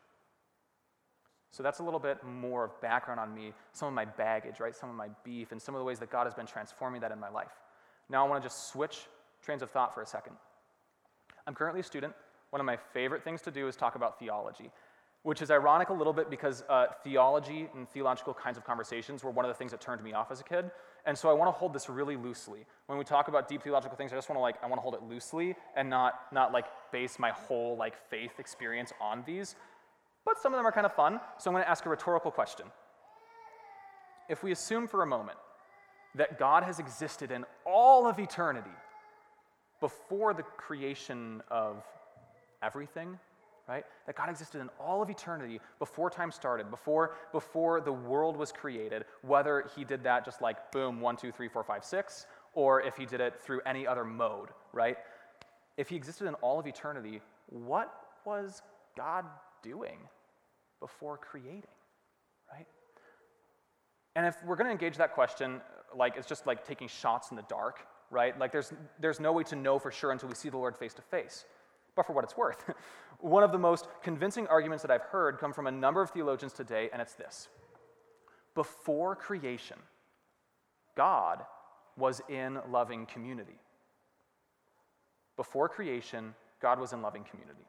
So 1.53 1.63
that's 1.63 1.81
a 1.81 1.83
little 1.83 1.99
bit 1.99 2.23
more 2.23 2.65
of 2.65 2.81
background 2.81 3.19
on 3.19 3.35
me, 3.35 3.53
some 3.73 3.89
of 3.89 3.95
my 3.95 4.05
baggage, 4.05 4.61
right? 4.61 4.75
Some 4.75 4.89
of 4.89 4.95
my 4.95 5.09
beef, 5.25 5.53
and 5.53 5.61
some 5.61 5.75
of 5.75 5.81
the 5.81 5.85
ways 5.85 5.99
that 5.99 6.11
God 6.11 6.25
has 6.25 6.35
been 6.35 6.47
transforming 6.47 7.01
that 7.01 7.11
in 7.11 7.19
my 7.19 7.29
life. 7.29 7.53
Now 8.09 8.25
I 8.25 8.29
want 8.29 8.43
to 8.43 8.49
just 8.49 8.69
switch 8.69 9.07
trains 9.43 9.63
of 9.63 9.71
thought 9.71 9.95
for 9.95 10.03
a 10.03 10.07
second. 10.07 10.35
I'm 11.47 11.55
currently 11.55 11.81
a 11.81 11.85
student. 11.85 12.15
One 12.51 12.61
of 12.61 12.67
my 12.67 12.77
favorite 12.77 13.25
things 13.25 13.43
to 13.43 13.51
do 13.51 13.69
is 13.69 13.77
talk 13.77 13.95
about 13.95 14.19
theology, 14.19 14.71
which 15.23 15.43
is 15.43 15.51
ironic 15.51 15.91
a 15.91 15.93
little 15.93 16.13
bit 16.13 16.31
because 16.31 16.65
uh, 16.69 16.87
theology 17.05 17.69
and 17.75 17.89
theological 17.91 18.33
kinds 18.33 18.57
of 18.57 18.65
conversations 18.65 19.23
were 19.23 19.31
one 19.31 19.45
of 19.45 19.51
the 19.51 19.55
things 19.55 19.71
that 19.71 19.81
turned 19.81 20.03
me 20.03 20.13
off 20.13 20.31
as 20.31 20.41
a 20.41 20.45
kid. 20.45 20.71
And 21.07 21.17
so 21.17 21.29
I 21.31 21.33
want 21.33 21.49
to 21.49 21.53
hold 21.53 21.73
this 21.73 21.89
really 21.89 22.17
loosely. 22.17 22.67
When 22.87 22.99
we 22.99 23.05
talk 23.05 23.29
about 23.29 23.49
deep 23.49 23.63
theological 23.63 23.97
things, 23.97 24.13
I 24.13 24.17
just 24.17 24.29
want 24.29 24.39
to 24.39 24.43
like 24.43 24.57
I 24.63 24.67
want 24.67 24.79
to 24.79 24.83
hold 24.83 24.95
it 24.95 25.03
loosely 25.03 25.57
and 25.77 25.89
not 25.89 26.15
not 26.33 26.53
like 26.53 26.67
base 26.93 27.19
my 27.19 27.31
whole 27.31 27.77
like 27.77 27.95
faith 28.09 28.39
experience 28.39 28.93
on 29.01 29.23
these 29.27 29.57
but 30.25 30.39
some 30.41 30.53
of 30.53 30.59
them 30.59 30.67
are 30.67 30.73
kind 30.73 30.87
of 30.87 30.93
fun, 30.93 31.21
so 31.39 31.51
I'm 31.51 31.55
going 31.55 31.65
to 31.65 31.71
ask 31.71 31.87
a 31.87 31.89
rhetorical 31.89 32.31
question. 32.31 32.67
If 34.29 34.43
we 34.43 34.53
assume 34.53 34.87
for 34.87 35.03
a 35.03 35.07
moment 35.07 35.39
that 36.15 36.39
God 36.39 36.63
has 36.63 36.79
existed 36.79 37.31
in 37.31 37.45
all 37.65 38.07
of 38.07 38.19
eternity 38.19 38.71
before 39.81 40.35
the 40.35 40.43
creation 40.43 41.43
of 41.51 41.83
everything, 42.63 43.19
right? 43.71 43.85
That 44.07 44.17
God 44.17 44.29
existed 44.29 44.61
in 44.61 44.69
all 44.81 45.01
of 45.01 45.11
eternity 45.11 45.61
before 45.79 46.11
time 46.11 46.33
started, 46.33 46.73
before, 46.73 47.15
before 47.31 47.81
the 47.81 47.93
world 47.93 48.37
was 48.37 48.51
created, 48.51 49.05
whether 49.23 49.71
he 49.77 49.85
did 49.85 50.03
that 50.03 50.25
just 50.25 50.43
like 50.43 50.73
boom, 50.73 51.01
one, 51.01 51.17
two, 51.17 51.31
three, 51.31 51.47
four, 51.47 51.63
five, 51.63 51.85
six, 51.85 52.27
or 52.55 52.83
if 52.83 52.97
he 52.97 53.07
did 53.07 53.21
it 53.21 53.41
through 53.41 53.61
any 53.65 53.87
other 53.87 54.05
mode, 54.05 54.49
right? 54.73 54.97
If 55.77 55.89
he 55.89 55.95
existed 55.95 56.27
in 56.27 56.35
all 56.35 56.59
of 56.59 56.67
eternity, 56.67 57.21
what 57.47 57.95
was 58.25 58.61
God 58.97 59.25
doing 59.63 59.99
before 60.81 61.17
creating, 61.17 61.63
right? 62.53 62.67
And 64.17 64.27
if 64.27 64.35
we're 64.45 64.57
going 64.57 64.67
to 64.67 64.73
engage 64.73 64.97
that 64.97 65.15
question, 65.15 65.61
like 65.97 66.17
it's 66.17 66.27
just 66.27 66.45
like 66.45 66.67
taking 66.67 66.89
shots 66.89 67.31
in 67.31 67.37
the 67.37 67.45
dark, 67.49 67.87
right? 68.11 68.37
Like 68.37 68.51
there's, 68.51 68.73
there's 68.99 69.21
no 69.21 69.31
way 69.31 69.45
to 69.45 69.55
know 69.55 69.79
for 69.79 69.93
sure 69.93 70.11
until 70.11 70.29
we 70.29 70.35
see 70.35 70.49
the 70.49 70.59
Lord 70.59 70.77
face 70.77 70.95
to 70.95 71.03
face. 71.03 71.45
But 71.97 72.07
for 72.07 72.13
what 72.13 72.25
it's 72.25 72.37
worth, 72.37 72.65
one 73.21 73.43
of 73.43 73.53
the 73.53 73.59
most 73.59 73.87
convincing 74.03 74.47
arguments 74.47 74.83
that 74.83 74.91
I've 74.91 75.03
heard 75.03 75.39
come 75.39 75.53
from 75.53 75.67
a 75.67 75.71
number 75.71 76.03
of 76.03 76.11
theologians 76.11 76.53
today, 76.53 76.89
and 76.93 77.03
it's 77.03 77.15
this 77.15 77.49
Before 78.55 79.15
creation, 79.17 79.79
God 80.97 81.45
was 81.97 82.21
in 82.29 82.59
loving 82.71 83.07
community. 83.07 83.59
Before 85.37 85.69
creation, 85.69 86.35
God 86.61 86.79
was 86.79 86.93
in 86.93 87.03
loving 87.03 87.25
community. 87.25 87.65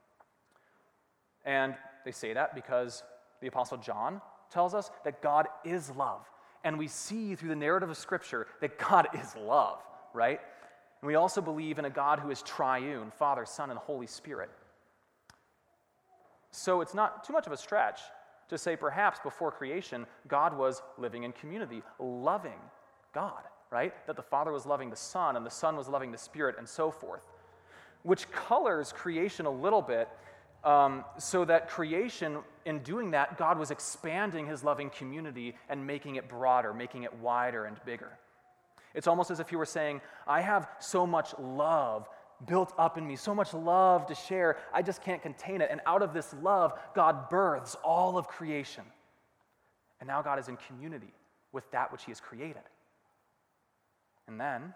And 1.45 1.75
they 2.05 2.11
say 2.11 2.33
that 2.33 2.53
because 2.53 3.03
the 3.41 3.47
Apostle 3.47 3.77
John 3.77 4.21
tells 4.51 4.73
us 4.73 4.91
that 5.03 5.21
God 5.21 5.47
is 5.63 5.89
love. 5.91 6.29
And 6.63 6.77
we 6.77 6.87
see 6.87 7.35
through 7.35 7.49
the 7.49 7.55
narrative 7.55 7.89
of 7.89 7.97
Scripture 7.97 8.47
that 8.59 8.77
God 8.77 9.07
is 9.19 9.35
love, 9.35 9.79
right? 10.13 10.39
And 11.01 11.07
we 11.07 11.15
also 11.15 11.41
believe 11.41 11.79
in 11.79 11.85
a 11.85 11.89
God 11.89 12.19
who 12.19 12.29
is 12.29 12.41
triune 12.41 13.11
Father, 13.11 13.45
Son, 13.45 13.69
and 13.69 13.79
Holy 13.79 14.07
Spirit. 14.07 14.49
So 16.51 16.81
it's 16.81 16.93
not 16.93 17.23
too 17.23 17.33
much 17.33 17.47
of 17.47 17.53
a 17.53 17.57
stretch 17.57 18.01
to 18.49 18.57
say 18.57 18.75
perhaps 18.75 19.19
before 19.23 19.51
creation, 19.51 20.05
God 20.27 20.55
was 20.57 20.81
living 20.97 21.23
in 21.23 21.31
community, 21.31 21.81
loving 21.99 22.59
God, 23.13 23.43
right? 23.71 23.93
That 24.07 24.17
the 24.17 24.21
Father 24.21 24.51
was 24.51 24.65
loving 24.65 24.89
the 24.89 24.95
Son, 24.95 25.37
and 25.37 25.45
the 25.45 25.49
Son 25.49 25.77
was 25.77 25.87
loving 25.87 26.11
the 26.11 26.17
Spirit, 26.17 26.55
and 26.57 26.67
so 26.67 26.91
forth. 26.91 27.25
Which 28.03 28.29
colors 28.31 28.91
creation 28.91 29.45
a 29.45 29.51
little 29.51 29.81
bit 29.81 30.09
um, 30.63 31.05
so 31.17 31.45
that 31.45 31.69
creation, 31.69 32.39
in 32.65 32.79
doing 32.79 33.11
that, 33.11 33.37
God 33.37 33.57
was 33.57 33.71
expanding 33.71 34.45
his 34.45 34.63
loving 34.63 34.89
community 34.89 35.55
and 35.69 35.87
making 35.87 36.17
it 36.17 36.27
broader, 36.27 36.73
making 36.73 37.03
it 37.03 37.13
wider 37.15 37.65
and 37.65 37.77
bigger. 37.85 38.11
It's 38.93 39.07
almost 39.07 39.31
as 39.31 39.39
if 39.39 39.49
he 39.49 39.55
were 39.55 39.65
saying, 39.65 40.01
I 40.27 40.41
have 40.41 40.67
so 40.79 41.07
much 41.07 41.33
love 41.39 42.07
built 42.45 42.73
up 42.77 42.97
in 42.97 43.07
me, 43.07 43.15
so 43.15 43.35
much 43.35 43.53
love 43.53 44.07
to 44.07 44.15
share, 44.15 44.57
I 44.73 44.81
just 44.81 45.03
can't 45.03 45.21
contain 45.21 45.61
it. 45.61 45.69
And 45.71 45.81
out 45.85 46.01
of 46.01 46.13
this 46.13 46.33
love, 46.41 46.73
God 46.95 47.29
births 47.29 47.75
all 47.83 48.17
of 48.17 48.27
creation. 48.27 48.83
And 49.99 50.07
now 50.07 50.21
God 50.21 50.39
is 50.39 50.47
in 50.47 50.57
community 50.57 51.13
with 51.51 51.69
that 51.71 51.91
which 51.91 52.03
he 52.03 52.11
has 52.11 52.19
created. 52.19 52.63
And 54.27 54.39
then, 54.39 54.73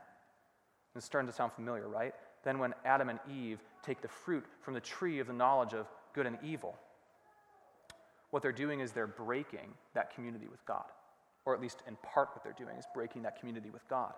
it's 0.96 1.06
starting 1.06 1.28
to 1.30 1.36
sound 1.36 1.54
familiar, 1.54 1.88
right? 1.88 2.14
Then, 2.44 2.60
when 2.60 2.74
Adam 2.84 3.10
and 3.10 3.20
Eve 3.32 3.60
take 3.84 4.02
the 4.02 4.08
fruit 4.08 4.46
from 4.62 4.74
the 4.74 4.80
tree 4.80 5.20
of 5.20 5.28
the 5.28 5.34
knowledge 5.34 5.74
of 5.74 5.88
good 6.14 6.26
and 6.26 6.38
evil, 6.44 6.78
what 8.30 8.44
they're 8.44 8.52
doing 8.52 8.82
is 8.82 8.92
they're 8.92 9.08
breaking 9.08 9.74
that 9.94 10.14
community 10.14 10.48
with 10.50 10.64
God. 10.66 10.86
Or 11.46 11.54
at 11.54 11.62
least 11.62 11.84
in 11.88 11.96
part, 11.98 12.30
what 12.34 12.44
they're 12.44 12.54
doing 12.54 12.78
is 12.78 12.86
breaking 12.94 13.24
that 13.24 13.40
community 13.40 13.70
with 13.70 13.88
God. 13.88 14.14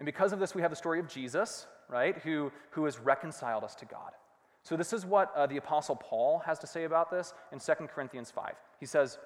And 0.00 0.06
because 0.06 0.32
of 0.32 0.40
this, 0.40 0.54
we 0.54 0.62
have 0.62 0.70
the 0.70 0.76
story 0.76 0.98
of 0.98 1.08
Jesus, 1.08 1.66
right, 1.88 2.18
who, 2.18 2.50
who 2.70 2.84
has 2.84 2.98
reconciled 2.98 3.62
us 3.62 3.74
to 3.76 3.84
God. 3.84 4.10
So, 4.64 4.76
this 4.76 4.92
is 4.92 5.04
what 5.04 5.30
uh, 5.36 5.46
the 5.46 5.58
Apostle 5.58 5.96
Paul 5.96 6.42
has 6.46 6.58
to 6.60 6.66
say 6.66 6.84
about 6.84 7.10
this 7.10 7.34
in 7.52 7.60
2 7.60 7.72
Corinthians 7.86 8.30
5. 8.30 8.54
He 8.80 8.86
says, 8.86 9.18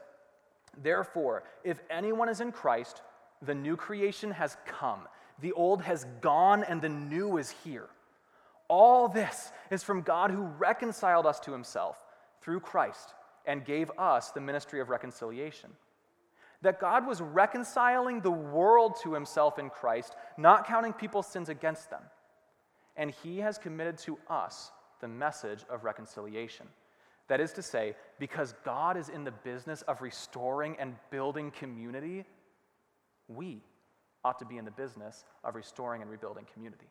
Therefore, 0.82 1.44
if 1.64 1.80
anyone 1.90 2.28
is 2.28 2.40
in 2.40 2.52
Christ, 2.52 3.02
the 3.40 3.54
new 3.54 3.76
creation 3.76 4.32
has 4.32 4.56
come. 4.66 5.00
The 5.40 5.52
old 5.52 5.82
has 5.82 6.06
gone 6.20 6.64
and 6.64 6.82
the 6.82 6.88
new 6.88 7.38
is 7.38 7.50
here. 7.64 7.88
All 8.66 9.08
this 9.08 9.52
is 9.70 9.82
from 9.82 10.02
God 10.02 10.30
who 10.30 10.42
reconciled 10.42 11.24
us 11.24 11.40
to 11.40 11.52
himself 11.52 11.96
through 12.42 12.60
Christ 12.60 13.14
and 13.46 13.64
gave 13.64 13.90
us 13.96 14.30
the 14.30 14.40
ministry 14.40 14.80
of 14.80 14.90
reconciliation. 14.90 15.70
That 16.62 16.80
God 16.80 17.06
was 17.06 17.20
reconciling 17.20 18.20
the 18.20 18.30
world 18.30 18.96
to 19.02 19.14
himself 19.14 19.58
in 19.58 19.70
Christ, 19.70 20.16
not 20.36 20.66
counting 20.66 20.92
people's 20.92 21.26
sins 21.26 21.48
against 21.48 21.90
them. 21.90 22.02
And 22.96 23.12
he 23.22 23.38
has 23.38 23.58
committed 23.58 23.98
to 23.98 24.18
us 24.28 24.72
the 25.00 25.08
message 25.08 25.64
of 25.70 25.84
reconciliation. 25.84 26.66
That 27.28 27.40
is 27.40 27.52
to 27.52 27.62
say, 27.62 27.94
because 28.18 28.54
God 28.64 28.96
is 28.96 29.08
in 29.08 29.22
the 29.22 29.30
business 29.30 29.82
of 29.82 30.02
restoring 30.02 30.76
and 30.80 30.96
building 31.10 31.50
community, 31.52 32.24
we 33.28 33.62
ought 34.24 34.38
to 34.38 34.44
be 34.44 34.56
in 34.56 34.64
the 34.64 34.70
business 34.70 35.24
of 35.44 35.54
restoring 35.54 36.02
and 36.02 36.10
rebuilding 36.10 36.46
community. 36.52 36.86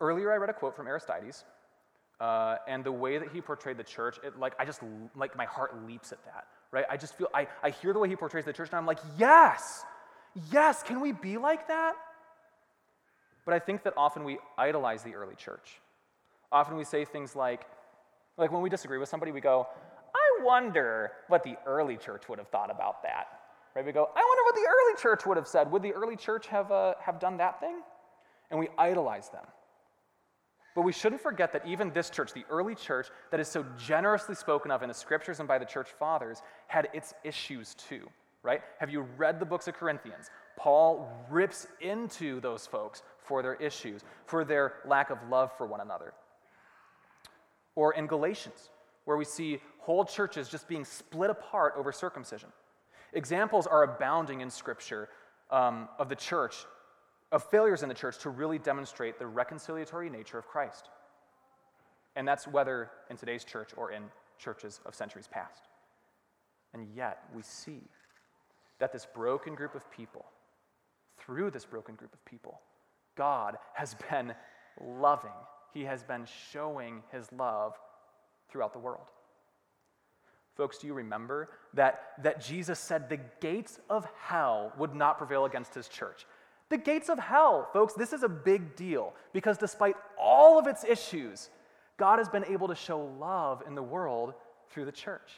Earlier, 0.00 0.32
I 0.32 0.36
read 0.36 0.50
a 0.50 0.54
quote 0.54 0.74
from 0.74 0.86
Aristides, 0.86 1.44
uh, 2.20 2.56
and 2.66 2.84
the 2.84 2.92
way 2.92 3.18
that 3.18 3.28
he 3.32 3.40
portrayed 3.40 3.76
the 3.76 3.84
church, 3.84 4.18
it, 4.22 4.38
like 4.38 4.54
I 4.58 4.64
just 4.64 4.80
like 5.16 5.36
my 5.36 5.44
heart 5.44 5.84
leaps 5.86 6.12
at 6.12 6.24
that, 6.24 6.46
right? 6.70 6.84
I 6.90 6.96
just 6.96 7.16
feel 7.16 7.28
I, 7.34 7.46
I 7.62 7.70
hear 7.70 7.92
the 7.92 7.98
way 7.98 8.08
he 8.08 8.16
portrays 8.16 8.44
the 8.44 8.52
church, 8.52 8.68
and 8.70 8.78
I'm 8.78 8.86
like, 8.86 9.00
yes, 9.18 9.84
yes, 10.50 10.82
can 10.82 11.00
we 11.00 11.12
be 11.12 11.36
like 11.36 11.68
that? 11.68 11.94
But 13.44 13.54
I 13.54 13.58
think 13.58 13.82
that 13.84 13.94
often 13.96 14.24
we 14.24 14.38
idolize 14.56 15.02
the 15.02 15.14
early 15.14 15.34
church. 15.34 15.80
Often 16.50 16.76
we 16.76 16.84
say 16.84 17.04
things 17.04 17.36
like, 17.36 17.66
like 18.36 18.50
when 18.50 18.62
we 18.62 18.70
disagree 18.70 18.98
with 18.98 19.08
somebody, 19.08 19.32
we 19.32 19.40
go, 19.40 19.66
I 20.14 20.44
wonder 20.44 21.12
what 21.28 21.42
the 21.42 21.56
early 21.66 21.96
church 21.96 22.28
would 22.28 22.38
have 22.38 22.48
thought 22.48 22.70
about 22.70 23.02
that. 23.02 23.26
Right? 23.74 23.84
We 23.84 23.92
go, 23.92 24.08
I 24.14 24.20
wonder 24.20 24.42
what 24.44 24.54
the 24.54 24.68
early 24.68 25.02
church 25.02 25.26
would 25.26 25.36
have 25.36 25.48
said. 25.48 25.70
Would 25.70 25.82
the 25.82 25.92
early 25.92 26.16
church 26.16 26.46
have, 26.46 26.70
uh, 26.70 26.94
have 27.00 27.18
done 27.18 27.36
that 27.38 27.60
thing? 27.60 27.80
And 28.50 28.58
we 28.58 28.68
idolize 28.78 29.28
them. 29.28 29.44
But 30.74 30.82
we 30.82 30.92
shouldn't 30.92 31.20
forget 31.20 31.52
that 31.52 31.66
even 31.66 31.92
this 31.92 32.10
church, 32.10 32.32
the 32.32 32.44
early 32.50 32.74
church 32.74 33.08
that 33.30 33.38
is 33.38 33.48
so 33.48 33.64
generously 33.78 34.34
spoken 34.34 34.70
of 34.70 34.82
in 34.82 34.88
the 34.88 34.94
scriptures 34.94 35.38
and 35.38 35.46
by 35.46 35.58
the 35.58 35.64
church 35.64 35.88
fathers, 35.98 36.42
had 36.66 36.88
its 36.92 37.14
issues 37.22 37.74
too, 37.74 38.08
right? 38.42 38.60
Have 38.78 38.90
you 38.90 39.02
read 39.16 39.38
the 39.38 39.46
books 39.46 39.68
of 39.68 39.74
Corinthians? 39.74 40.30
Paul 40.56 41.26
rips 41.30 41.68
into 41.80 42.40
those 42.40 42.66
folks 42.66 43.02
for 43.18 43.40
their 43.40 43.54
issues, 43.54 44.02
for 44.26 44.44
their 44.44 44.74
lack 44.84 45.10
of 45.10 45.18
love 45.30 45.56
for 45.56 45.66
one 45.66 45.80
another. 45.80 46.12
Or 47.76 47.94
in 47.94 48.06
Galatians, 48.06 48.70
where 49.04 49.16
we 49.16 49.24
see 49.24 49.60
whole 49.78 50.04
churches 50.04 50.48
just 50.48 50.66
being 50.66 50.84
split 50.84 51.30
apart 51.30 51.74
over 51.76 51.92
circumcision. 51.92 52.48
Examples 53.12 53.66
are 53.66 53.84
abounding 53.84 54.40
in 54.40 54.50
Scripture 54.50 55.08
um, 55.50 55.88
of 55.98 56.08
the 56.08 56.16
church, 56.16 56.66
of 57.34 57.42
failures 57.42 57.82
in 57.82 57.88
the 57.88 57.94
church 57.94 58.18
to 58.18 58.30
really 58.30 58.60
demonstrate 58.60 59.18
the 59.18 59.24
reconciliatory 59.24 60.08
nature 60.08 60.38
of 60.38 60.46
Christ. 60.46 60.88
And 62.14 62.28
that's 62.28 62.46
whether 62.46 62.92
in 63.10 63.16
today's 63.16 63.42
church 63.42 63.70
or 63.76 63.90
in 63.90 64.04
churches 64.38 64.80
of 64.86 64.94
centuries 64.94 65.26
past. 65.26 65.64
And 66.72 66.86
yet, 66.94 67.24
we 67.34 67.42
see 67.42 67.80
that 68.78 68.92
this 68.92 69.04
broken 69.12 69.56
group 69.56 69.74
of 69.74 69.90
people, 69.90 70.24
through 71.18 71.50
this 71.50 71.64
broken 71.64 71.96
group 71.96 72.14
of 72.14 72.24
people, 72.24 72.60
God 73.16 73.56
has 73.72 73.96
been 74.10 74.32
loving. 74.80 75.30
He 75.72 75.82
has 75.84 76.04
been 76.04 76.26
showing 76.52 77.02
his 77.10 77.32
love 77.32 77.74
throughout 78.48 78.72
the 78.72 78.78
world. 78.78 79.10
Folks, 80.56 80.78
do 80.78 80.86
you 80.86 80.94
remember 80.94 81.48
that, 81.74 82.12
that 82.22 82.40
Jesus 82.40 82.78
said 82.78 83.08
the 83.08 83.18
gates 83.40 83.80
of 83.90 84.06
hell 84.20 84.72
would 84.78 84.94
not 84.94 85.18
prevail 85.18 85.46
against 85.46 85.74
his 85.74 85.88
church? 85.88 86.26
The 86.70 86.78
gates 86.78 87.08
of 87.08 87.18
hell, 87.18 87.68
folks, 87.72 87.94
this 87.94 88.12
is 88.12 88.22
a 88.22 88.28
big 88.28 88.74
deal 88.74 89.12
because 89.32 89.58
despite 89.58 89.96
all 90.18 90.58
of 90.58 90.66
its 90.66 90.84
issues, 90.84 91.50
God 91.96 92.18
has 92.18 92.28
been 92.28 92.44
able 92.46 92.68
to 92.68 92.74
show 92.74 93.12
love 93.20 93.62
in 93.66 93.74
the 93.74 93.82
world 93.82 94.34
through 94.70 94.86
the 94.86 94.92
church. 94.92 95.30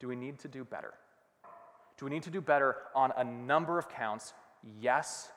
Do 0.00 0.08
we 0.08 0.16
need 0.16 0.38
to 0.40 0.48
do 0.48 0.64
better? 0.64 0.94
Do 1.98 2.06
we 2.06 2.10
need 2.10 2.22
to 2.24 2.30
do 2.30 2.40
better 2.40 2.76
on 2.94 3.12
a 3.16 3.24
number 3.24 3.78
of 3.78 3.88
counts? 3.88 4.32
Yes, 4.80 5.30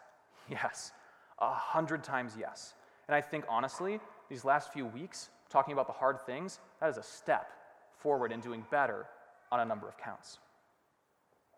yes. 0.50 0.92
A 1.40 1.54
hundred 1.54 2.04
times 2.04 2.34
yes. 2.40 2.74
And 3.08 3.16
I 3.16 3.22
think 3.22 3.46
honestly, 3.50 4.00
these 4.30 4.46
last 4.46 4.72
few 4.72 4.86
weeks, 4.86 5.30
talking 5.50 5.74
about 5.74 5.88
the 5.88 5.94
hard 5.94 6.22
things, 6.22 6.60
that 6.80 6.90
is 6.90 6.98
a 6.98 7.04
step 7.04 7.52
forward 7.98 8.32
in 8.32 8.40
doing 8.40 8.66
better 8.72 9.06
on 9.52 9.60
a 9.60 9.66
number 9.66 9.88
of 9.88 9.98
counts. 9.98 10.40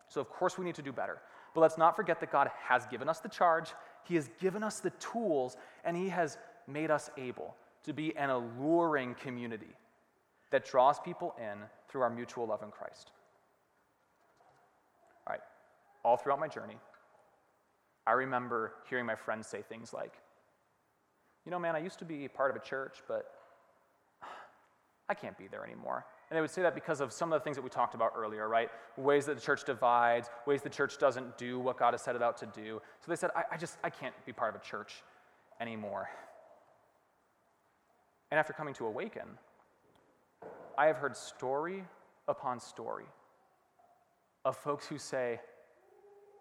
So, 0.08 0.20
of 0.20 0.28
course, 0.28 0.58
we 0.58 0.64
need 0.64 0.74
to 0.76 0.82
do 0.82 0.92
better. 0.92 1.18
But 1.56 1.62
let's 1.62 1.78
not 1.78 1.96
forget 1.96 2.20
that 2.20 2.30
God 2.30 2.50
has 2.68 2.84
given 2.84 3.08
us 3.08 3.20
the 3.20 3.30
charge, 3.30 3.70
He 4.04 4.14
has 4.16 4.28
given 4.38 4.62
us 4.62 4.80
the 4.80 4.90
tools, 4.90 5.56
and 5.86 5.96
He 5.96 6.10
has 6.10 6.36
made 6.68 6.90
us 6.90 7.08
able 7.16 7.56
to 7.84 7.94
be 7.94 8.14
an 8.14 8.28
alluring 8.28 9.14
community 9.14 9.74
that 10.50 10.66
draws 10.66 11.00
people 11.00 11.34
in 11.38 11.56
through 11.88 12.02
our 12.02 12.10
mutual 12.10 12.46
love 12.46 12.62
in 12.62 12.70
Christ. 12.70 13.10
All 15.26 15.32
right, 15.32 15.40
all 16.04 16.18
throughout 16.18 16.40
my 16.40 16.48
journey, 16.48 16.76
I 18.06 18.12
remember 18.12 18.74
hearing 18.90 19.06
my 19.06 19.16
friends 19.16 19.46
say 19.46 19.62
things 19.62 19.94
like, 19.94 20.12
You 21.46 21.50
know, 21.50 21.58
man, 21.58 21.74
I 21.74 21.78
used 21.78 21.98
to 22.00 22.04
be 22.04 22.28
part 22.28 22.50
of 22.50 22.56
a 22.62 22.64
church, 22.66 22.98
but 23.08 23.30
I 25.08 25.14
can't 25.14 25.38
be 25.38 25.46
there 25.46 25.64
anymore. 25.64 26.04
And 26.28 26.36
they 26.36 26.40
would 26.40 26.50
say 26.50 26.62
that 26.62 26.74
because 26.74 27.00
of 27.00 27.12
some 27.12 27.32
of 27.32 27.40
the 27.40 27.44
things 27.44 27.56
that 27.56 27.62
we 27.62 27.70
talked 27.70 27.94
about 27.94 28.12
earlier, 28.16 28.48
right? 28.48 28.68
Ways 28.96 29.26
that 29.26 29.36
the 29.36 29.40
church 29.40 29.64
divides, 29.64 30.28
ways 30.46 30.62
the 30.62 30.68
church 30.70 30.98
doesn't 30.98 31.38
do 31.38 31.60
what 31.60 31.78
God 31.78 31.94
has 31.94 32.02
set 32.02 32.16
it 32.16 32.22
out 32.22 32.36
to 32.38 32.46
do. 32.46 32.80
So 33.00 33.10
they 33.10 33.16
said, 33.16 33.30
I, 33.36 33.44
I 33.52 33.56
just, 33.56 33.78
I 33.84 33.90
can't 33.90 34.14
be 34.26 34.32
part 34.32 34.54
of 34.54 34.60
a 34.60 34.64
church 34.64 35.02
anymore. 35.60 36.08
And 38.30 38.40
after 38.40 38.52
coming 38.52 38.74
to 38.74 38.86
Awaken, 38.86 39.26
I 40.76 40.86
have 40.86 40.96
heard 40.96 41.16
story 41.16 41.84
upon 42.26 42.58
story 42.58 43.06
of 44.44 44.56
folks 44.56 44.86
who 44.86 44.98
say, 44.98 45.40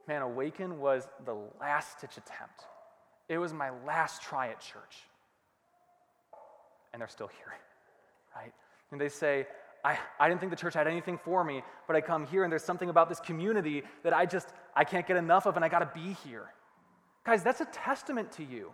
Man, 0.07 0.21
Awaken 0.21 0.79
was 0.79 1.07
the 1.25 1.35
last 1.59 1.99
ditch 1.99 2.17
attempt. 2.17 2.65
It 3.27 3.39
was 3.39 3.53
my 3.53 3.71
last 3.87 4.21
try 4.21 4.49
at 4.49 4.59
church. 4.61 4.97
And 6.93 7.01
they're 7.01 7.07
still 7.07 7.27
here, 7.27 7.55
right? 8.35 8.53
And 8.91 8.99
they 8.99 9.09
say, 9.09 9.47
I, 9.83 9.97
I 10.19 10.27
didn't 10.27 10.39
think 10.39 10.49
the 10.49 10.57
church 10.57 10.73
had 10.73 10.87
anything 10.87 11.17
for 11.17 11.43
me, 11.43 11.63
but 11.87 11.95
I 11.95 12.01
come 12.01 12.25
here 12.25 12.43
and 12.43 12.51
there's 12.51 12.63
something 12.63 12.89
about 12.89 13.07
this 13.07 13.19
community 13.19 13.83
that 14.03 14.13
I 14.13 14.25
just, 14.25 14.49
I 14.75 14.83
can't 14.83 15.07
get 15.07 15.17
enough 15.17 15.45
of 15.45 15.55
and 15.55 15.63
I 15.63 15.69
gotta 15.69 15.89
be 15.93 16.15
here. 16.23 16.47
Guys, 17.23 17.43
that's 17.43 17.61
a 17.61 17.65
testament 17.65 18.31
to 18.33 18.43
you. 18.43 18.71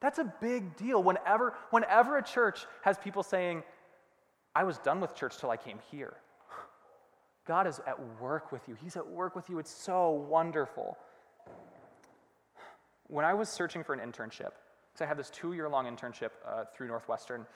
That's 0.00 0.18
a 0.18 0.32
big 0.40 0.76
deal. 0.76 1.02
Whenever, 1.02 1.54
whenever 1.70 2.18
a 2.18 2.22
church 2.22 2.66
has 2.82 2.98
people 2.98 3.22
saying, 3.22 3.62
I 4.54 4.64
was 4.64 4.78
done 4.78 5.00
with 5.00 5.14
church 5.14 5.38
till 5.38 5.50
I 5.50 5.56
came 5.56 5.78
here. 5.90 6.14
God 7.46 7.66
is 7.66 7.80
at 7.86 7.96
work 8.20 8.52
with 8.52 8.62
you. 8.68 8.74
He's 8.74 8.96
at 8.96 9.06
work 9.06 9.36
with 9.36 9.48
you. 9.48 9.58
It's 9.58 9.70
so 9.70 10.10
wonderful. 10.10 10.98
When 13.06 13.24
I 13.24 13.34
was 13.34 13.48
searching 13.48 13.84
for 13.84 13.94
an 13.94 14.00
internship, 14.00 14.50
because 14.92 15.00
I 15.02 15.06
had 15.06 15.16
this 15.16 15.30
two 15.30 15.52
year 15.52 15.68
long 15.68 15.86
internship 15.86 16.30
uh, 16.46 16.64
through 16.74 16.88
Northwestern, 16.88 17.46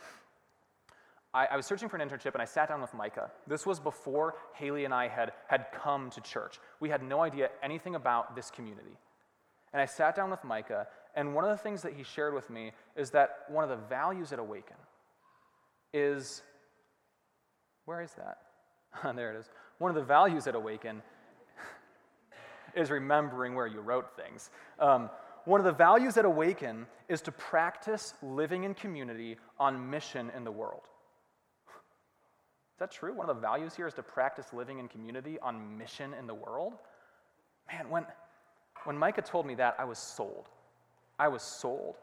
I, 1.32 1.46
I, 1.46 1.56
was 1.56 1.66
searching 1.66 1.88
for 1.88 1.96
an 1.96 2.08
internship 2.08 2.32
and 2.32 2.42
I 2.42 2.44
sat 2.44 2.68
down 2.68 2.80
with 2.80 2.92
Micah. 2.92 3.30
This 3.46 3.64
was 3.64 3.78
before 3.78 4.34
Haley 4.54 4.84
and 4.84 4.92
I 4.92 5.08
had, 5.08 5.32
had 5.46 5.66
come 5.72 6.10
to 6.10 6.20
church. 6.20 6.58
We 6.80 6.88
had 6.88 7.02
no 7.02 7.20
idea 7.20 7.50
anything 7.62 7.94
about 7.94 8.34
this 8.34 8.50
community. 8.50 8.96
And 9.72 9.80
I 9.80 9.86
sat 9.86 10.16
down 10.16 10.30
with 10.30 10.42
Micah, 10.42 10.88
and 11.14 11.32
one 11.32 11.44
of 11.44 11.50
the 11.50 11.56
things 11.56 11.82
that 11.82 11.92
he 11.92 12.02
shared 12.02 12.34
with 12.34 12.50
me 12.50 12.72
is 12.96 13.10
that 13.10 13.44
one 13.48 13.62
of 13.62 13.70
the 13.70 13.76
values 13.76 14.32
at 14.32 14.40
Awaken 14.40 14.76
is 15.92 16.42
where 17.84 18.02
is 18.02 18.12
that? 18.14 18.38
there 19.16 19.32
it 19.32 19.38
is. 19.38 19.48
One 19.78 19.90
of 19.90 19.94
the 19.94 20.02
values 20.02 20.46
at 20.46 20.54
Awaken 20.54 21.02
is 22.74 22.90
remembering 22.90 23.54
where 23.54 23.66
you 23.66 23.80
wrote 23.80 24.16
things. 24.16 24.50
Um, 24.78 25.10
one 25.44 25.60
of 25.60 25.64
the 25.64 25.72
values 25.72 26.16
at 26.16 26.24
Awaken 26.24 26.86
is 27.08 27.22
to 27.22 27.32
practice 27.32 28.14
living 28.22 28.64
in 28.64 28.74
community 28.74 29.38
on 29.58 29.90
mission 29.90 30.30
in 30.36 30.44
the 30.44 30.52
world. 30.52 30.82
Is 32.80 32.88
that 32.88 32.92
true? 32.92 33.12
One 33.12 33.28
of 33.28 33.36
the 33.36 33.42
values 33.42 33.74
here 33.74 33.86
is 33.86 33.92
to 33.92 34.02
practice 34.02 34.54
living 34.54 34.78
in 34.78 34.88
community 34.88 35.38
on 35.42 35.76
mission 35.76 36.14
in 36.14 36.26
the 36.26 36.32
world? 36.32 36.72
Man, 37.70 37.90
when, 37.90 38.06
when 38.84 38.96
Micah 38.96 39.20
told 39.20 39.44
me 39.44 39.54
that, 39.56 39.76
I 39.78 39.84
was 39.84 39.98
sold. 39.98 40.48
I 41.18 41.28
was 41.28 41.42
sold. 41.42 41.96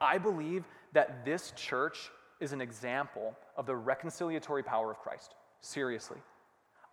I 0.00 0.16
believe 0.16 0.64
that 0.94 1.26
this 1.26 1.52
church 1.56 2.10
is 2.40 2.54
an 2.54 2.62
example 2.62 3.36
of 3.54 3.66
the 3.66 3.74
reconciliatory 3.74 4.64
power 4.64 4.90
of 4.90 4.98
Christ. 4.98 5.34
Seriously. 5.60 6.22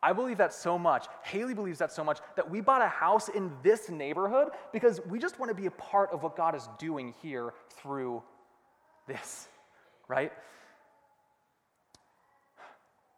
I 0.01 0.11
believe 0.11 0.37
that 0.39 0.53
so 0.53 0.77
much. 0.77 1.05
Haley 1.23 1.53
believes 1.53 1.79
that 1.79 1.93
so 1.93 2.03
much 2.03 2.19
that 2.35 2.51
we 2.51 2.59
bought 2.59 2.81
a 2.81 2.89
house 2.89 3.29
in 3.29 3.49
this 3.63 3.89
neighborhood 3.89 4.49
because 4.73 4.99
we 5.07 5.19
just 5.19 5.39
want 5.39 5.49
to 5.49 5.55
be 5.55 5.67
a 5.67 5.71
part 5.71 6.11
of 6.11 6.21
what 6.21 6.35
God 6.35 6.53
is 6.53 6.67
doing 6.79 7.13
here 7.21 7.53
through 7.69 8.21
this, 9.07 9.47
right? 10.09 10.33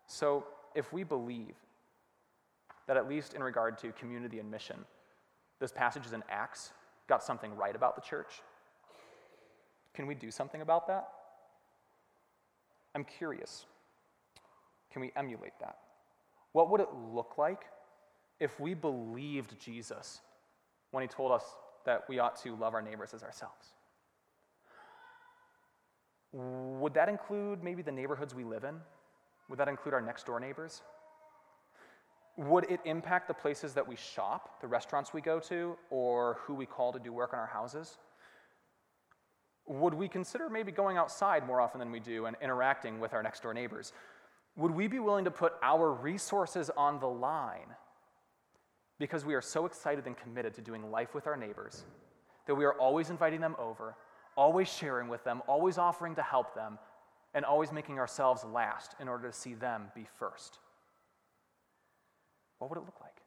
So, 0.08 0.46
if 0.76 0.92
we 0.94 1.04
believe 1.04 1.56
that, 2.88 2.98
at 2.98 3.08
least 3.08 3.34
in 3.34 3.42
regard 3.42 3.78
to 3.80 3.92
community 3.94 4.40
and 4.40 4.50
mission, 4.52 4.78
this 5.60 5.72
passage 5.72 6.06
is 6.06 6.14
in 6.14 6.24
Acts 6.30 6.72
got 7.08 7.24
something 7.24 7.56
right 7.56 7.76
about 7.76 7.96
the 7.96 8.02
church, 8.02 8.42
can 9.94 10.08
we 10.08 10.16
do 10.16 10.30
something 10.30 10.62
about 10.62 10.88
that? 10.88 11.08
I'm 12.94 13.04
curious. 13.04 13.66
Can 14.92 15.02
we 15.02 15.12
emulate 15.16 15.54
that? 15.60 15.78
What 16.52 16.70
would 16.70 16.82
it 16.82 16.90
look 17.14 17.38
like 17.38 17.64
if 18.40 18.60
we 18.60 18.74
believed 18.74 19.60
Jesus 19.60 20.22
when 20.92 21.02
he 21.02 21.08
told 21.08 21.32
us 21.32 21.44
that 21.86 22.04
we 22.08 22.20
ought 22.20 22.42
to 22.44 22.56
love 22.56 22.74
our 22.74 22.82
neighbors 22.82 23.14
as 23.14 23.24
ourselves? 23.24 23.68
Would 26.32 26.94
that 26.94 27.08
include 27.08 27.64
maybe 27.64 27.82
the 27.82 27.92
neighborhoods 27.92 28.36
we 28.36 28.44
live 28.44 28.64
in? 28.64 28.76
Would 29.50 29.60
that 29.60 29.68
include 29.68 29.94
our 29.94 30.02
next 30.02 30.26
door 30.26 30.40
neighbors? 30.40 30.82
Would 32.38 32.70
it 32.70 32.82
impact 32.84 33.28
the 33.28 33.34
places 33.34 33.74
that 33.76 33.88
we 33.88 33.96
shop, 33.96 34.60
the 34.60 34.68
restaurants 34.68 35.14
we 35.14 35.22
go 35.22 35.40
to, 35.42 35.78
or 35.90 36.38
who 36.42 36.54
we 36.54 36.66
call 36.66 36.92
to 36.92 37.00
do 37.00 37.14
work 37.14 37.34
on 37.34 37.40
our 37.40 37.46
houses? 37.46 37.98
Would 39.68 39.94
we 39.94 40.08
consider 40.08 40.50
maybe 40.50 40.72
going 40.72 40.98
outside 40.98 41.48
more 41.48 41.62
often 41.62 41.80
than 41.80 41.92
we 41.92 42.00
do 42.00 42.26
and 42.26 42.36
interacting 42.42 43.00
with 43.00 43.14
our 43.14 43.24
next 43.24 43.42
door 43.42 43.54
neighbors? 43.54 43.94
Would 44.58 44.72
we 44.72 44.88
be 44.88 45.00
willing 45.00 45.26
to 45.26 45.32
put 45.32 45.54
our 45.62 45.92
resources 45.92 46.70
on 46.76 47.00
the 47.00 47.08
line 47.08 47.74
because 49.00 49.26
we 49.26 49.34
are 49.34 49.42
so 49.42 49.66
excited 49.66 50.06
and 50.06 50.18
committed 50.18 50.54
to 50.56 50.62
doing 50.62 50.90
life 50.92 51.14
with 51.14 51.28
our 51.28 51.36
neighbors 51.36 51.84
that 52.46 52.56
we 52.56 52.64
are 52.64 52.74
always 52.74 53.10
inviting 53.10 53.42
them 53.42 53.56
over, 53.58 53.96
always 54.38 54.72
sharing 54.72 55.08
with 55.08 55.24
them, 55.24 55.42
always 55.48 55.78
offering 55.78 56.16
to 56.16 56.22
help 56.22 56.54
them, 56.54 56.78
and 57.36 57.44
always 57.44 57.72
making 57.72 58.00
ourselves 58.00 58.44
last 58.46 58.96
in 59.00 59.08
order 59.08 59.28
to 59.28 59.34
see 59.34 59.54
them 59.54 59.92
be 59.94 60.08
first? 60.18 60.58
What 62.58 62.70
would 62.70 62.78
it 62.78 62.86
look 62.86 63.00
like? 63.02 63.18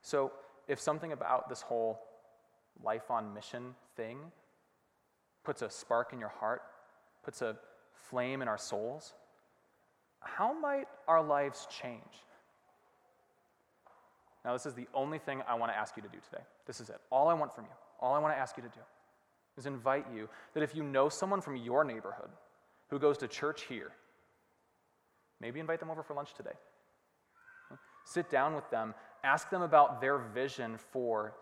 So, 0.00 0.32
if 0.68 0.80
something 0.80 1.12
about 1.12 1.48
this 1.48 1.60
whole 1.60 2.00
life 2.82 3.10
on 3.10 3.34
mission 3.34 3.74
thing 3.96 4.18
puts 5.42 5.60
a 5.60 5.68
spark 5.68 6.12
in 6.12 6.20
your 6.20 6.32
heart, 6.40 6.62
puts 7.22 7.42
a 7.42 7.56
flame 7.92 8.40
in 8.40 8.48
our 8.48 8.56
souls, 8.56 9.12
how 10.20 10.58
might 10.58 10.86
our 11.08 11.22
lives 11.22 11.66
change? 11.70 12.00
Now, 14.44 14.52
this 14.52 14.66
is 14.66 14.74
the 14.74 14.86
only 14.94 15.18
thing 15.18 15.42
I 15.48 15.54
want 15.54 15.72
to 15.72 15.76
ask 15.76 15.96
you 15.96 16.02
to 16.02 16.08
do 16.08 16.18
today. 16.30 16.42
This 16.66 16.80
is 16.80 16.90
it. 16.90 17.00
All 17.10 17.28
I 17.28 17.34
want 17.34 17.54
from 17.54 17.64
you, 17.64 17.70
all 18.00 18.14
I 18.14 18.18
want 18.18 18.34
to 18.34 18.38
ask 18.38 18.56
you 18.56 18.62
to 18.62 18.68
do 18.68 18.80
is 19.56 19.66
invite 19.66 20.06
you 20.12 20.28
that 20.54 20.62
if 20.62 20.74
you 20.74 20.82
know 20.82 21.08
someone 21.08 21.40
from 21.40 21.56
your 21.56 21.84
neighborhood 21.84 22.30
who 22.90 22.98
goes 22.98 23.18
to 23.18 23.28
church 23.28 23.62
here, 23.68 23.92
maybe 25.40 25.60
invite 25.60 25.80
them 25.80 25.90
over 25.90 26.02
for 26.02 26.14
lunch 26.14 26.34
today. 26.34 26.54
Sit 28.04 28.30
down 28.30 28.54
with 28.54 28.68
them, 28.70 28.94
ask 29.22 29.50
them 29.50 29.62
about 29.62 30.00
their 30.00 30.18
vision 30.18 30.76
for 30.76 31.34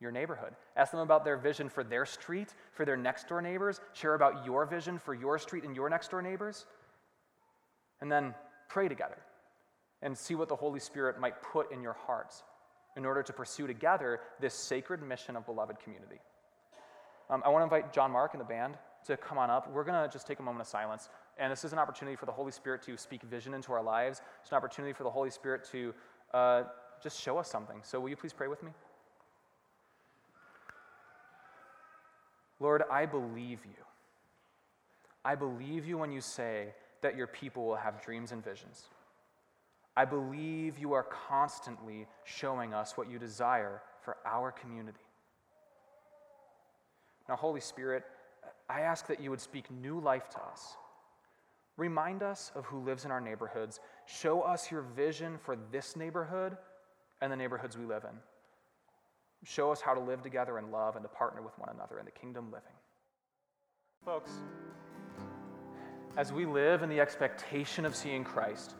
your 0.00 0.10
neighborhood. 0.10 0.54
Ask 0.76 0.90
them 0.90 1.00
about 1.00 1.24
their 1.24 1.36
vision 1.36 1.68
for 1.68 1.84
their 1.84 2.04
street, 2.04 2.54
for 2.72 2.84
their 2.84 2.96
next 2.96 3.28
door 3.28 3.40
neighbors. 3.40 3.80
Share 3.92 4.14
about 4.14 4.44
your 4.44 4.66
vision 4.66 4.98
for 4.98 5.14
your 5.14 5.38
street 5.38 5.64
and 5.64 5.76
your 5.76 5.88
next 5.88 6.10
door 6.10 6.22
neighbors. 6.22 6.66
And 8.00 8.10
then 8.10 8.34
pray 8.68 8.88
together 8.88 9.18
and 10.02 10.18
see 10.18 10.34
what 10.34 10.48
the 10.48 10.56
Holy 10.56 10.80
Spirit 10.80 11.20
might 11.20 11.40
put 11.40 11.70
in 11.70 11.82
your 11.82 11.92
hearts 11.92 12.42
in 12.96 13.06
order 13.06 13.22
to 13.22 13.32
pursue 13.32 13.66
together 13.66 14.20
this 14.40 14.54
sacred 14.54 15.02
mission 15.02 15.36
of 15.36 15.46
beloved 15.46 15.78
community. 15.78 16.18
Um, 17.32 17.42
I 17.46 17.48
want 17.48 17.62
to 17.62 17.64
invite 17.64 17.94
John 17.94 18.10
Mark 18.10 18.34
and 18.34 18.40
the 18.42 18.44
band 18.44 18.74
to 19.06 19.16
come 19.16 19.38
on 19.38 19.48
up. 19.48 19.72
We're 19.72 19.84
going 19.84 20.00
to 20.00 20.12
just 20.12 20.26
take 20.26 20.38
a 20.38 20.42
moment 20.42 20.60
of 20.60 20.66
silence. 20.66 21.08
And 21.38 21.50
this 21.50 21.64
is 21.64 21.72
an 21.72 21.78
opportunity 21.78 22.14
for 22.14 22.26
the 22.26 22.32
Holy 22.32 22.52
Spirit 22.52 22.82
to 22.82 22.96
speak 22.98 23.22
vision 23.22 23.54
into 23.54 23.72
our 23.72 23.82
lives. 23.82 24.20
It's 24.42 24.50
an 24.50 24.56
opportunity 24.58 24.92
for 24.92 25.02
the 25.02 25.10
Holy 25.10 25.30
Spirit 25.30 25.66
to 25.72 25.94
uh, 26.34 26.64
just 27.02 27.18
show 27.18 27.38
us 27.38 27.50
something. 27.50 27.78
So, 27.82 27.98
will 28.00 28.10
you 28.10 28.16
please 28.16 28.34
pray 28.34 28.48
with 28.48 28.62
me? 28.62 28.72
Lord, 32.60 32.82
I 32.90 33.06
believe 33.06 33.60
you. 33.64 33.82
I 35.24 35.34
believe 35.34 35.86
you 35.86 35.96
when 35.96 36.12
you 36.12 36.20
say 36.20 36.74
that 37.00 37.16
your 37.16 37.26
people 37.26 37.64
will 37.64 37.76
have 37.76 38.02
dreams 38.02 38.32
and 38.32 38.44
visions. 38.44 38.88
I 39.96 40.04
believe 40.04 40.78
you 40.78 40.92
are 40.92 41.02
constantly 41.02 42.06
showing 42.24 42.74
us 42.74 42.98
what 42.98 43.10
you 43.10 43.18
desire 43.18 43.80
for 44.02 44.18
our 44.26 44.52
community. 44.52 45.00
Now, 47.28 47.36
Holy 47.36 47.60
Spirit, 47.60 48.04
I 48.68 48.80
ask 48.80 49.06
that 49.06 49.20
you 49.20 49.30
would 49.30 49.40
speak 49.40 49.70
new 49.70 50.00
life 50.00 50.28
to 50.30 50.42
us. 50.42 50.76
Remind 51.76 52.22
us 52.22 52.52
of 52.54 52.64
who 52.66 52.80
lives 52.80 53.04
in 53.04 53.10
our 53.10 53.20
neighborhoods. 53.20 53.80
Show 54.06 54.42
us 54.42 54.70
your 54.70 54.82
vision 54.82 55.38
for 55.38 55.56
this 55.70 55.96
neighborhood 55.96 56.56
and 57.20 57.32
the 57.32 57.36
neighborhoods 57.36 57.78
we 57.78 57.84
live 57.84 58.04
in. 58.04 58.16
Show 59.44 59.72
us 59.72 59.80
how 59.80 59.94
to 59.94 60.00
live 60.00 60.22
together 60.22 60.58
in 60.58 60.70
love 60.70 60.96
and 60.96 61.04
to 61.04 61.08
partner 61.08 61.42
with 61.42 61.58
one 61.58 61.70
another 61.74 61.98
in 61.98 62.04
the 62.04 62.10
kingdom 62.10 62.46
living. 62.46 62.74
Folks, 64.04 64.30
as 66.16 66.32
we 66.32 66.44
live 66.44 66.82
in 66.82 66.88
the 66.88 67.00
expectation 67.00 67.84
of 67.84 67.96
seeing 67.96 68.22
Christ, 68.22 68.74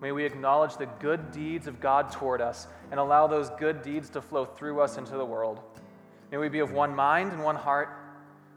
may 0.00 0.12
we 0.12 0.24
acknowledge 0.24 0.76
the 0.76 0.86
good 1.00 1.30
deeds 1.32 1.66
of 1.66 1.80
God 1.80 2.12
toward 2.12 2.40
us 2.40 2.68
and 2.90 3.00
allow 3.00 3.26
those 3.26 3.50
good 3.58 3.82
deeds 3.82 4.08
to 4.10 4.22
flow 4.22 4.44
through 4.44 4.80
us 4.80 4.96
into 4.96 5.16
the 5.16 5.24
world. 5.24 5.60
May 6.30 6.38
we 6.38 6.48
be 6.48 6.60
of 6.60 6.72
one 6.72 6.94
mind 6.94 7.32
and 7.32 7.42
one 7.42 7.56
heart. 7.56 7.88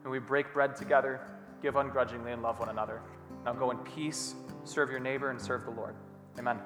May 0.03 0.11
we 0.11 0.19
break 0.19 0.53
bread 0.53 0.75
together, 0.75 1.19
give 1.61 1.75
ungrudgingly, 1.75 2.31
and 2.31 2.43
love 2.43 2.59
one 2.59 2.69
another. 2.69 3.01
Now 3.45 3.53
go 3.53 3.71
in 3.71 3.77
peace, 3.77 4.35
serve 4.63 4.91
your 4.91 4.99
neighbor, 4.99 5.31
and 5.31 5.41
serve 5.41 5.65
the 5.65 5.71
Lord. 5.71 5.95
Amen. 6.37 6.59